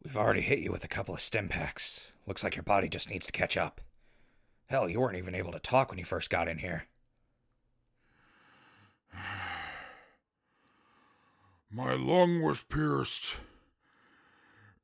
We've 0.03 0.17
already 0.17 0.41
hit 0.41 0.59
you 0.59 0.71
with 0.71 0.83
a 0.83 0.87
couple 0.87 1.13
of 1.13 1.21
stim 1.21 1.49
packs. 1.49 2.11
Looks 2.25 2.43
like 2.43 2.55
your 2.55 2.63
body 2.63 2.89
just 2.89 3.09
needs 3.09 3.25
to 3.27 3.31
catch 3.31 3.57
up. 3.57 3.79
Hell, 4.69 4.89
you 4.89 4.99
weren't 4.99 5.17
even 5.17 5.35
able 5.35 5.51
to 5.51 5.59
talk 5.59 5.89
when 5.89 5.99
you 5.99 6.05
first 6.05 6.29
got 6.29 6.47
in 6.47 6.57
here. 6.57 6.85
My 11.75 11.93
lung 11.93 12.43
was 12.43 12.61
pierced, 12.61 13.37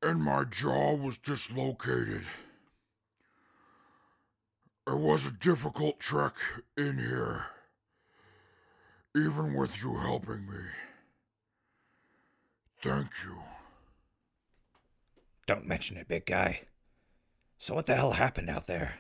and 0.02 0.24
my 0.24 0.44
jaw 0.44 0.96
was 0.96 1.20
dislocated. 1.20 2.24
It 4.88 4.98
was 4.98 5.28
a 5.28 5.32
difficult 5.32 6.00
trek 6.00 6.34
in 6.76 6.98
here, 6.98 7.46
even 9.16 9.54
with 9.54 9.84
you 9.84 9.98
helping 9.98 10.48
me. 10.48 10.66
Thank 12.82 13.12
you. 13.24 13.38
Don't 15.46 15.68
mention 15.68 15.96
it, 15.96 16.08
big 16.08 16.26
guy. 16.26 16.62
So, 17.60 17.76
what 17.76 17.86
the 17.86 17.98
hell 17.98 18.14
happened 18.14 18.50
out 18.50 18.66
there? 18.66 18.96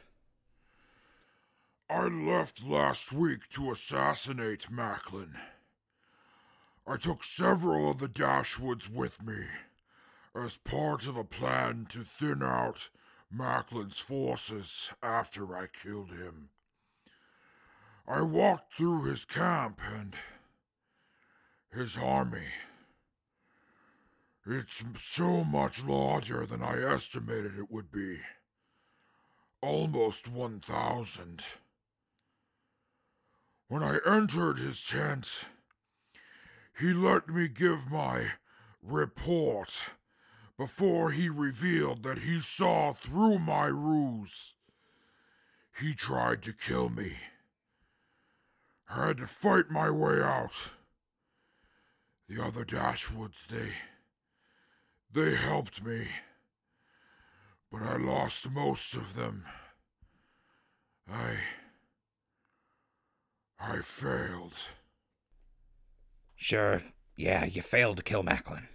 I 1.89 2.05
left 2.07 2.63
last 2.63 3.11
week 3.11 3.49
to 3.49 3.71
assassinate 3.71 4.69
Macklin. 4.69 5.33
I 6.89 6.97
took 6.97 7.23
several 7.23 7.91
of 7.91 7.99
the 7.99 8.09
Dashwoods 8.09 8.89
with 8.89 9.21
me 9.21 9.45
as 10.33 10.57
part 10.57 11.05
of 11.05 11.17
a 11.17 11.23
plan 11.23 11.85
to 11.89 11.99
thin 11.99 12.41
out 12.41 12.89
Macklin's 13.31 13.99
forces 13.99 14.91
after 15.03 15.55
I 15.55 15.67
killed 15.67 16.09
him. 16.09 16.49
I 18.07 18.23
walked 18.23 18.73
through 18.73 19.03
his 19.03 19.23
camp 19.23 19.79
and 19.83 20.15
his 21.71 21.95
army. 21.95 22.47
It's 24.47 24.83
so 24.95 25.43
much 25.43 25.83
larger 25.83 26.47
than 26.47 26.63
I 26.63 26.81
estimated 26.81 27.55
it 27.59 27.69
would 27.69 27.91
be. 27.91 28.17
Almost 29.61 30.27
1,000. 30.27 31.43
When 33.67 33.83
I 33.83 33.99
entered 34.07 34.57
his 34.57 34.83
tent, 34.83 35.45
he 36.79 36.93
let 36.93 37.27
me 37.27 37.49
give 37.49 37.91
my 37.91 38.31
report 38.81 39.89
before 40.57 41.11
he 41.11 41.27
revealed 41.27 42.03
that 42.03 42.19
he 42.19 42.39
saw 42.39 42.93
through 42.93 43.39
my 43.39 43.65
ruse. 43.65 44.53
He 45.77 45.93
tried 45.93 46.41
to 46.43 46.53
kill 46.53 46.89
me. 46.89 47.13
I 48.89 49.07
had 49.07 49.17
to 49.17 49.27
fight 49.27 49.69
my 49.69 49.89
way 49.89 50.21
out. 50.21 50.71
The 52.27 52.43
other 52.43 52.63
Dashwoods, 52.63 53.47
they. 53.47 53.73
they 55.11 55.35
helped 55.35 55.83
me. 55.83 56.07
But 57.71 57.81
I 57.81 57.97
lost 57.97 58.49
most 58.49 58.95
of 58.95 59.15
them. 59.15 59.43
I. 61.11 61.35
I 63.59 63.77
failed. 63.77 64.53
Sure, 66.41 66.81
yeah, 67.17 67.43
you 67.43 67.61
failed 67.61 67.97
to 67.97 68.03
kill 68.03 68.23
Macklin. 68.23 68.69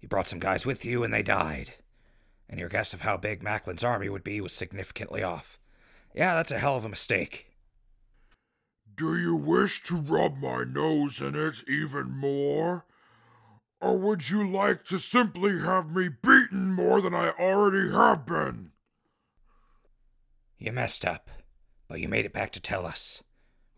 You 0.00 0.08
brought 0.08 0.26
some 0.26 0.40
guys 0.40 0.66
with 0.66 0.84
you 0.84 1.04
and 1.04 1.14
they 1.14 1.22
died. 1.22 1.74
And 2.48 2.58
your 2.58 2.68
guess 2.68 2.92
of 2.92 3.02
how 3.02 3.16
big 3.16 3.44
Macklin's 3.44 3.84
army 3.84 4.08
would 4.08 4.24
be 4.24 4.40
was 4.40 4.52
significantly 4.52 5.22
off. 5.22 5.60
Yeah, 6.12 6.34
that's 6.34 6.50
a 6.50 6.58
hell 6.58 6.76
of 6.76 6.84
a 6.84 6.88
mistake. 6.88 7.46
Do 8.96 9.16
you 9.16 9.36
wish 9.36 9.84
to 9.84 9.96
rub 9.96 10.38
my 10.38 10.64
nose 10.64 11.20
in 11.20 11.36
it 11.36 11.62
even 11.68 12.10
more? 12.10 12.86
Or 13.80 13.96
would 13.96 14.28
you 14.28 14.44
like 14.50 14.82
to 14.86 14.98
simply 14.98 15.60
have 15.60 15.94
me 15.94 16.08
beaten 16.08 16.72
more 16.72 17.00
than 17.00 17.14
I 17.14 17.30
already 17.38 17.92
have 17.92 18.26
been? 18.26 18.72
You 20.58 20.72
messed 20.72 21.06
up, 21.06 21.30
but 21.86 22.00
you 22.00 22.08
made 22.08 22.24
it 22.24 22.32
back 22.32 22.50
to 22.50 22.60
tell 22.60 22.84
us. 22.84 23.22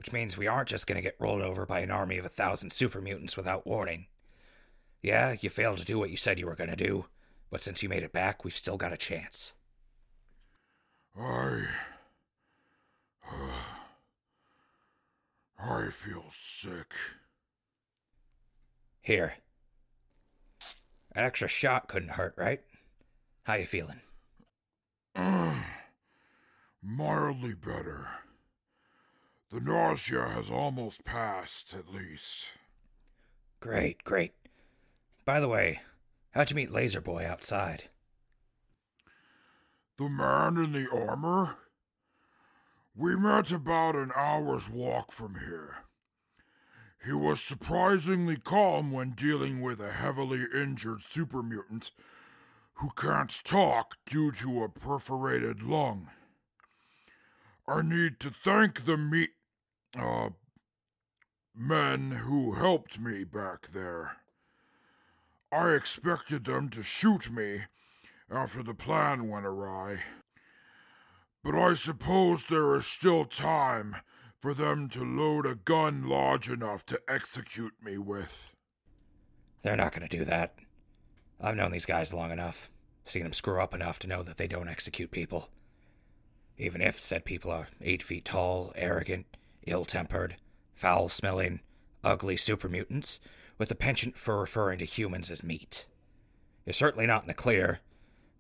Which 0.03 0.13
means 0.13 0.37
we 0.37 0.49
aren't 0.49 0.69
just 0.69 0.89
gonna 0.89 1.01
get 1.01 1.15
rolled 1.21 1.43
over 1.43 1.65
by 1.65 1.79
an 1.79 1.93
army 1.93 2.19
of 2.19 2.25
a 2.25 2.29
thousand 2.29 2.71
super 2.71 3.01
mutants 3.01 3.37
without 3.37 3.65
warning. 3.65 4.07
Yeah, 5.01 5.37
you 5.41 5.49
failed 5.49 5.79
to 5.79 5.85
do 5.85 5.97
what 5.97 6.11
you 6.11 6.17
said 6.17 6.41
you 6.41 6.47
were 6.47 6.57
gonna 6.57 6.75
do, 6.75 7.05
but 7.51 7.61
since 7.61 7.85
you 7.85 7.89
made 7.89 8.03
it 8.03 8.13
back, 8.13 8.43
we've 8.43 8.53
still 8.57 8.77
got 8.77 8.93
a 8.93 8.97
chance. 8.97 9.53
I. 11.17 11.67
I 15.57 15.87
feel 15.91 16.25
sick. 16.31 16.95
Here. 19.03 19.35
An 21.15 21.25
extra 21.25 21.47
shot 21.47 21.87
couldn't 21.87 22.15
hurt, 22.15 22.35
right? 22.37 22.63
How 23.45 23.55
you 23.55 23.67
feeling? 23.67 24.01
Mildly 26.83 27.55
better. 27.55 28.09
The 29.53 29.61
nausea 29.61 30.31
has 30.31 30.51
almost 30.51 31.05
passed, 31.05 31.75
at 31.75 31.93
least. 31.93 32.53
Great, 33.61 34.03
great. 34.03 34.33
By 35.27 35.41
the 35.41 35.49
way, 35.49 35.81
how'd 36.31 36.49
you 36.49 36.57
meet 36.57 36.71
Laser 36.71 37.03
Boy 37.03 37.27
outside? 37.27 37.91
The 39.99 40.09
man 40.09 40.57
in 40.57 40.73
the 40.73 40.89
armor? 40.91 41.59
We 42.97 43.15
met 43.15 43.53
about 43.53 43.95
an 43.95 44.11
hour's 44.17 44.71
walk 44.71 45.13
from 45.13 45.35
here. 45.35 45.85
He 47.05 47.13
was 47.13 47.43
surprisingly 47.43 48.39
calm 48.39 48.91
when 48.91 49.11
dealing 49.11 49.61
with 49.61 49.81
a 49.81 49.93
heavily 49.93 50.47
injured 50.55 51.03
super 51.03 51.43
mutant 51.43 51.91
who 52.77 52.89
can't 52.97 53.45
talk 53.45 53.97
due 54.07 54.33
to 54.33 54.65
a 54.65 54.71
perforated 54.71 55.63
lung. 55.63 56.09
I 57.69 57.83
need 57.83 58.19
to 58.21 58.31
thank 58.31 58.87
the 58.87 58.97
meat. 58.97 59.31
Uh, 59.97 60.31
men 61.55 62.11
who 62.11 62.53
helped 62.53 62.99
me 62.99 63.25
back 63.25 63.69
there. 63.73 64.17
I 65.51 65.73
expected 65.73 66.45
them 66.45 66.71
to 66.71 66.83
shoot 66.83 67.31
me 67.31 67.65
after 68.31 68.63
the 68.63 68.75
plan 68.75 69.29
went 69.29 69.47
awry. 69.47 69.99
But 71.45 71.55
I 71.55 71.75
suppose 71.75 72.47
there 72.47 72.75
is 72.75 72.87
still 72.87 73.25
time 73.25 73.97
for 74.41 74.55
them 74.55 74.89
to 74.91 75.05
load 75.05 75.45
a 75.45 75.57
gun 75.57 76.09
large 76.09 76.49
enough 76.49 76.87
to 76.87 77.01
execute 77.09 77.75
me 77.83 77.99
with. 77.99 78.55
They're 79.63 79.77
not 79.77 79.93
going 79.93 80.09
to 80.09 80.17
do 80.17 80.25
that. 80.25 80.55
I've 81.41 81.57
known 81.57 81.73
these 81.73 81.87
guys 81.87 82.15
long 82.15 82.31
enough, 82.31 82.71
seen 83.05 83.25
them 83.25 83.33
screw 83.33 83.61
up 83.61 83.75
enough 83.75 83.99
to 84.01 84.07
know 84.07 84.23
that 84.23 84.37
they 84.37 84.47
don't 84.47 84.69
execute 84.69 85.11
people. 85.11 85.51
Even 86.57 86.81
if 86.81 86.99
said 86.99 87.25
people 87.25 87.51
are 87.51 87.69
eight 87.81 88.03
feet 88.03 88.25
tall, 88.25 88.73
arrogant, 88.77 89.27
ill 89.67 89.85
tempered, 89.85 90.37
foul 90.75 91.09
smelling, 91.09 91.61
ugly 92.05 92.37
super 92.37 92.69
mutants 92.69 93.21
with 93.59 93.71
a 93.71 93.77
penchant 93.77 94.19
for 94.19 94.41
referring 94.41 94.79
to 94.79 94.85
humans 94.85 95.31
as 95.31 95.43
meat. 95.43 95.87
You're 96.65 96.73
certainly 96.73 97.07
not 97.07 97.23
in 97.23 97.29
the 97.29 97.35
clear, 97.35 97.81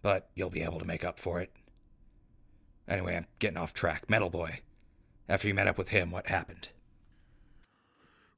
but 0.02 0.28
you'll 0.34 0.50
be 0.50 0.62
able 0.62 0.78
to 0.78 0.84
make 0.84 1.04
up 1.04 1.18
for 1.18 1.40
it. 1.40 1.52
Anyway, 2.88 3.16
I'm 3.16 3.26
getting 3.38 3.56
off 3.56 3.72
track. 3.72 4.08
Metal 4.08 4.30
Boy. 4.30 4.60
After 5.28 5.48
you 5.48 5.54
met 5.54 5.68
up 5.68 5.78
with 5.78 5.88
him, 5.88 6.10
what 6.10 6.26
happened? 6.26 6.70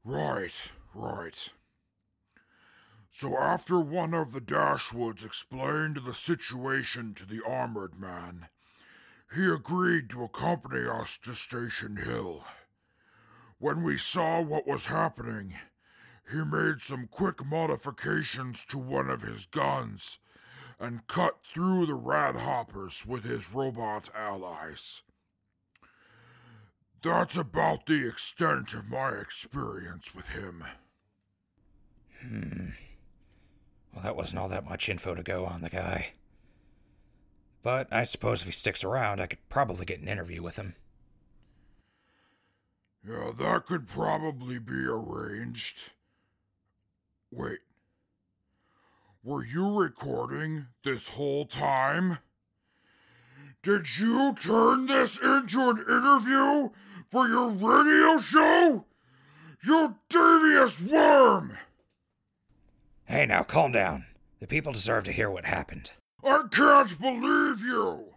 Right, 0.04 0.70
right. 0.94 1.48
So 3.08 3.38
after 3.38 3.80
one 3.80 4.12
of 4.12 4.32
the 4.32 4.40
Dashwoods 4.40 5.24
explained 5.24 6.00
the 6.04 6.14
situation 6.14 7.14
to 7.14 7.24
the 7.26 7.42
armored 7.46 7.98
man, 7.98 8.48
he 9.34 9.46
agreed 9.46 10.10
to 10.10 10.24
accompany 10.24 10.86
us 10.86 11.16
to 11.18 11.34
Station 11.34 11.96
Hill. 11.96 12.44
When 13.64 13.82
we 13.82 13.96
saw 13.96 14.42
what 14.42 14.66
was 14.66 14.88
happening, 14.88 15.54
he 16.30 16.44
made 16.44 16.82
some 16.82 17.08
quick 17.10 17.42
modifications 17.46 18.62
to 18.66 18.76
one 18.76 19.08
of 19.08 19.22
his 19.22 19.46
guns 19.46 20.18
and 20.78 21.06
cut 21.06 21.38
through 21.42 21.86
the 21.86 21.94
Radhoppers 21.94 23.06
with 23.06 23.24
his 23.24 23.54
robot 23.54 24.10
allies. 24.14 25.00
That's 27.00 27.38
about 27.38 27.86
the 27.86 28.06
extent 28.06 28.74
of 28.74 28.90
my 28.90 29.12
experience 29.12 30.14
with 30.14 30.28
him. 30.28 30.64
Hmm. 32.20 32.68
Well, 33.94 34.02
that 34.02 34.14
wasn't 34.14 34.40
all 34.40 34.48
that 34.50 34.68
much 34.68 34.90
info 34.90 35.14
to 35.14 35.22
go 35.22 35.46
on 35.46 35.62
the 35.62 35.70
guy. 35.70 36.08
But 37.62 37.90
I 37.90 38.02
suppose 38.02 38.42
if 38.42 38.46
he 38.46 38.52
sticks 38.52 38.84
around, 38.84 39.22
I 39.22 39.26
could 39.26 39.48
probably 39.48 39.86
get 39.86 40.00
an 40.00 40.08
interview 40.08 40.42
with 40.42 40.56
him. 40.56 40.74
Yeah, 43.06 43.32
that 43.38 43.66
could 43.66 43.86
probably 43.86 44.58
be 44.58 44.86
arranged. 44.86 45.90
Wait. 47.30 47.58
Were 49.22 49.44
you 49.44 49.78
recording 49.78 50.66
this 50.84 51.08
whole 51.08 51.44
time? 51.44 52.18
Did 53.62 53.98
you 53.98 54.34
turn 54.40 54.86
this 54.86 55.18
into 55.18 55.70
an 55.70 55.78
interview 55.78 56.70
for 57.10 57.28
your 57.28 57.50
radio 57.50 58.18
show? 58.18 58.84
You 59.62 59.96
devious 60.08 60.80
worm! 60.80 61.56
Hey, 63.04 63.26
now 63.26 63.42
calm 63.42 63.72
down. 63.72 64.04
The 64.40 64.46
people 64.46 64.72
deserve 64.72 65.04
to 65.04 65.12
hear 65.12 65.30
what 65.30 65.46
happened. 65.46 65.92
I 66.22 66.44
can't 66.50 66.98
believe 67.00 67.60
you! 67.60 68.13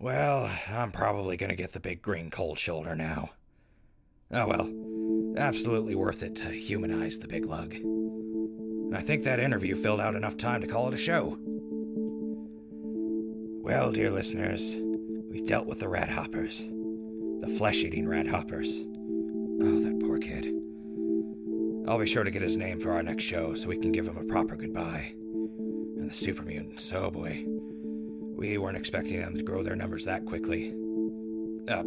Well, 0.00 0.48
I'm 0.68 0.92
probably 0.92 1.36
gonna 1.36 1.56
get 1.56 1.72
the 1.72 1.80
big 1.80 2.02
green 2.02 2.30
cold 2.30 2.60
shoulder 2.60 2.94
now. 2.94 3.30
Oh 4.30 4.46
well, 4.46 5.34
absolutely 5.36 5.96
worth 5.96 6.22
it 6.22 6.36
to 6.36 6.50
humanize 6.50 7.18
the 7.18 7.26
big 7.26 7.44
lug. 7.44 7.74
And 7.74 8.96
I 8.96 9.00
think 9.00 9.24
that 9.24 9.40
interview 9.40 9.74
filled 9.74 9.98
out 9.98 10.14
enough 10.14 10.36
time 10.36 10.60
to 10.60 10.68
call 10.68 10.86
it 10.86 10.94
a 10.94 10.98
show. 10.98 11.36
Well, 13.60 13.90
dear 13.90 14.12
listeners, 14.12 14.76
we've 15.30 15.48
dealt 15.48 15.66
with 15.66 15.80
the 15.80 15.88
rat 15.88 16.10
hoppers. 16.10 16.60
The 17.40 17.54
flesh 17.58 17.82
eating 17.82 18.08
rat 18.08 18.28
hoppers. 18.28 18.78
Oh, 18.80 19.80
that 19.80 19.98
poor 20.00 20.18
kid. 20.18 20.46
I'll 21.88 21.98
be 21.98 22.06
sure 22.06 22.22
to 22.22 22.30
get 22.30 22.42
his 22.42 22.56
name 22.56 22.80
for 22.80 22.92
our 22.92 23.02
next 23.02 23.24
show 23.24 23.54
so 23.56 23.68
we 23.68 23.78
can 23.78 23.90
give 23.90 24.06
him 24.06 24.16
a 24.16 24.24
proper 24.24 24.54
goodbye. 24.54 25.12
And 25.16 26.08
the 26.08 26.14
super 26.14 26.42
mutants, 26.44 26.92
oh 26.92 27.10
boy. 27.10 27.44
We 28.38 28.56
weren't 28.56 28.76
expecting 28.76 29.18
them 29.18 29.34
to 29.34 29.42
grow 29.42 29.64
their 29.64 29.74
numbers 29.74 30.04
that 30.04 30.24
quickly. 30.24 30.72
Uh, 31.66 31.82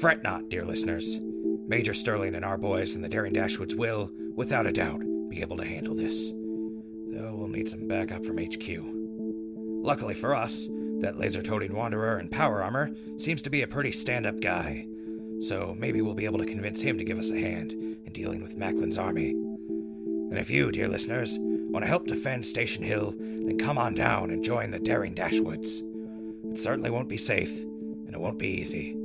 fret 0.00 0.22
not, 0.22 0.48
dear 0.48 0.64
listeners. 0.64 1.18
Major 1.66 1.92
Sterling 1.92 2.36
and 2.36 2.44
our 2.44 2.56
boys 2.56 2.92
from 2.92 3.02
the 3.02 3.08
Daring 3.08 3.34
Dashwoods 3.34 3.74
will, 3.74 4.12
without 4.36 4.68
a 4.68 4.72
doubt, 4.72 5.02
be 5.28 5.40
able 5.40 5.56
to 5.56 5.64
handle 5.64 5.96
this. 5.96 6.30
Though 6.30 7.34
we'll 7.34 7.48
need 7.48 7.68
some 7.68 7.88
backup 7.88 8.24
from 8.24 8.38
HQ. 8.38 8.80
Luckily 9.84 10.14
for 10.14 10.36
us, 10.36 10.68
that 11.00 11.18
laser 11.18 11.42
toting 11.42 11.74
wanderer 11.74 12.20
in 12.20 12.28
power 12.28 12.62
armor 12.62 12.90
seems 13.16 13.42
to 13.42 13.50
be 13.50 13.62
a 13.62 13.68
pretty 13.68 13.90
stand 13.90 14.24
up 14.24 14.38
guy. 14.38 14.86
So 15.40 15.74
maybe 15.76 16.00
we'll 16.00 16.14
be 16.14 16.26
able 16.26 16.38
to 16.38 16.46
convince 16.46 16.80
him 16.80 16.96
to 16.98 17.04
give 17.04 17.18
us 17.18 17.32
a 17.32 17.40
hand 17.40 17.72
in 17.72 18.12
dealing 18.12 18.40
with 18.40 18.56
Macklin's 18.56 18.98
army. 18.98 19.30
And 19.30 20.38
if 20.38 20.48
you, 20.48 20.70
dear 20.70 20.86
listeners, 20.86 21.38
want 21.40 21.84
to 21.84 21.88
help 21.88 22.06
defend 22.06 22.46
Station 22.46 22.84
Hill, 22.84 23.16
then 23.18 23.58
come 23.58 23.78
on 23.78 23.94
down 23.94 24.30
and 24.30 24.44
join 24.44 24.70
the 24.70 24.78
Daring 24.78 25.16
Dashwoods. 25.16 25.82
It 26.50 26.58
certainly 26.58 26.90
won't 26.90 27.08
be 27.08 27.18
safe, 27.18 27.62
and 27.62 28.14
it 28.14 28.20
won't 28.20 28.38
be 28.38 28.48
easy. 28.48 28.96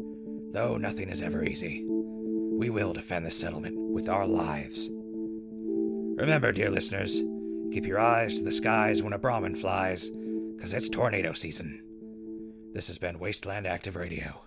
Though 0.52 0.78
nothing 0.78 1.10
is 1.10 1.22
ever 1.22 1.44
easy. 1.44 1.84
We 1.88 2.70
will 2.70 2.94
defend 2.94 3.26
this 3.26 3.40
settlement 3.40 3.76
with 3.78 4.08
our 4.10 4.28
lives. 4.28 4.90
Remember, 4.92 6.52
dear 6.52 6.70
listeners, 6.70 7.20
keep 7.72 7.86
your 7.86 8.00
eyes 8.00 8.38
to 8.38 8.44
the 8.44 8.52
skies 8.52 9.02
when 9.02 9.14
a 9.14 9.18
Brahmin 9.18 9.56
flies, 9.56 10.10
because 10.56 10.74
it's 10.74 10.90
tornado 10.90 11.34
season. 11.34 11.84
This 12.74 12.88
has 12.88 12.98
been 12.98 13.20
Wasteland 13.20 13.68
Active 13.68 13.96
Radio. 13.96 14.42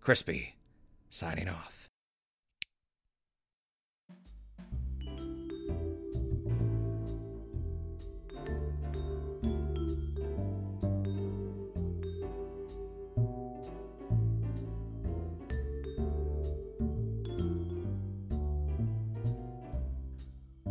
Crispy, 0.00 0.56
signing 1.10 1.48
off. 1.48 1.81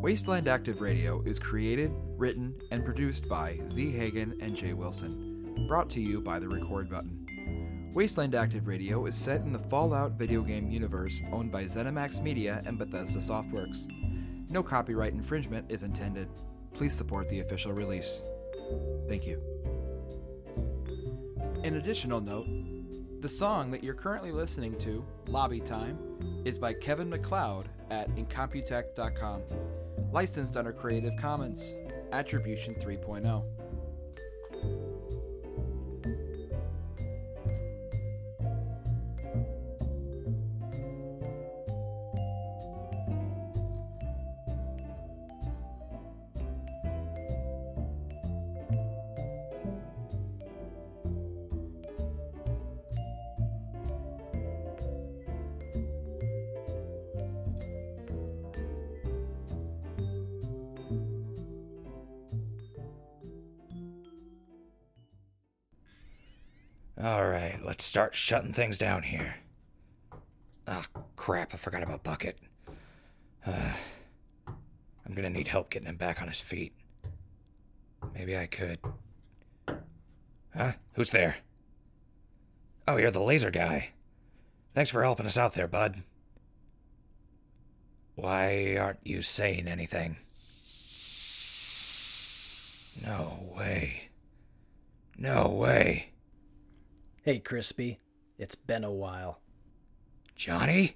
Wasteland 0.01 0.47
Active 0.47 0.81
Radio 0.81 1.21
is 1.27 1.37
created, 1.37 1.91
written, 2.17 2.55
and 2.71 2.83
produced 2.83 3.29
by 3.29 3.59
Z 3.69 3.91
Hagen 3.91 4.35
and 4.41 4.55
Jay 4.55 4.73
Wilson. 4.73 5.67
Brought 5.67 5.91
to 5.91 6.01
you 6.01 6.19
by 6.19 6.39
the 6.39 6.49
Record 6.49 6.89
Button. 6.89 7.91
Wasteland 7.93 8.33
Active 8.33 8.67
Radio 8.67 9.05
is 9.05 9.15
set 9.15 9.41
in 9.41 9.53
the 9.53 9.59
Fallout 9.59 10.13
video 10.13 10.41
game 10.41 10.71
universe 10.71 11.21
owned 11.31 11.51
by 11.51 11.65
ZeniMax 11.65 12.19
Media 12.19 12.63
and 12.65 12.79
Bethesda 12.79 13.19
Softworks. 13.19 13.85
No 14.49 14.63
copyright 14.63 15.13
infringement 15.13 15.71
is 15.71 15.83
intended. 15.83 16.27
Please 16.73 16.95
support 16.95 17.29
the 17.29 17.41
official 17.41 17.71
release. 17.71 18.23
Thank 19.07 19.27
you. 19.27 19.39
An 21.63 21.75
additional 21.75 22.21
note 22.21 22.47
the 23.21 23.29
song 23.29 23.69
that 23.69 23.83
you're 23.83 23.93
currently 23.93 24.31
listening 24.31 24.75
to, 24.79 25.05
Lobby 25.27 25.59
Time, 25.59 25.99
is 26.43 26.57
by 26.57 26.73
Kevin 26.73 27.07
MacLeod 27.07 27.69
at 27.91 28.09
incompetech.com. 28.15 29.43
Licensed 30.11 30.57
under 30.57 30.71
Creative 30.71 31.13
Commons. 31.17 31.75
Attribution 32.11 32.75
oh. 32.79 32.83
3.0. 32.83 33.60
All 67.03 67.25
right, 67.25 67.57
let's 67.65 67.83
start 67.83 68.13
shutting 68.13 68.53
things 68.53 68.77
down 68.77 69.01
here. 69.01 69.33
Ah, 70.67 70.85
crap, 71.15 71.51
I 71.51 71.57
forgot 71.57 71.81
about 71.81 72.03
Bucket. 72.03 72.37
Uh, 73.43 73.73
I'm 74.47 75.15
gonna 75.15 75.31
need 75.31 75.47
help 75.47 75.71
getting 75.71 75.87
him 75.87 75.95
back 75.95 76.21
on 76.21 76.27
his 76.27 76.41
feet. 76.41 76.73
Maybe 78.13 78.37
I 78.37 78.45
could. 78.45 78.77
Huh? 80.55 80.73
Who's 80.93 81.09
there? 81.09 81.37
Oh, 82.87 82.97
you're 82.97 83.09
the 83.09 83.19
laser 83.19 83.49
guy. 83.49 83.93
Thanks 84.75 84.91
for 84.91 85.01
helping 85.01 85.25
us 85.25 85.37
out 85.37 85.55
there, 85.55 85.67
bud. 85.67 86.03
Why 88.13 88.77
aren't 88.77 88.99
you 89.03 89.23
saying 89.23 89.67
anything? 89.67 90.17
No 93.03 93.39
way. 93.57 94.09
No 95.17 95.47
way. 95.49 96.10
Hey, 97.23 97.37
Crispy. 97.37 97.99
It's 98.39 98.55
been 98.55 98.83
a 98.83 98.91
while. 98.91 99.41
Johnny? 100.35 100.95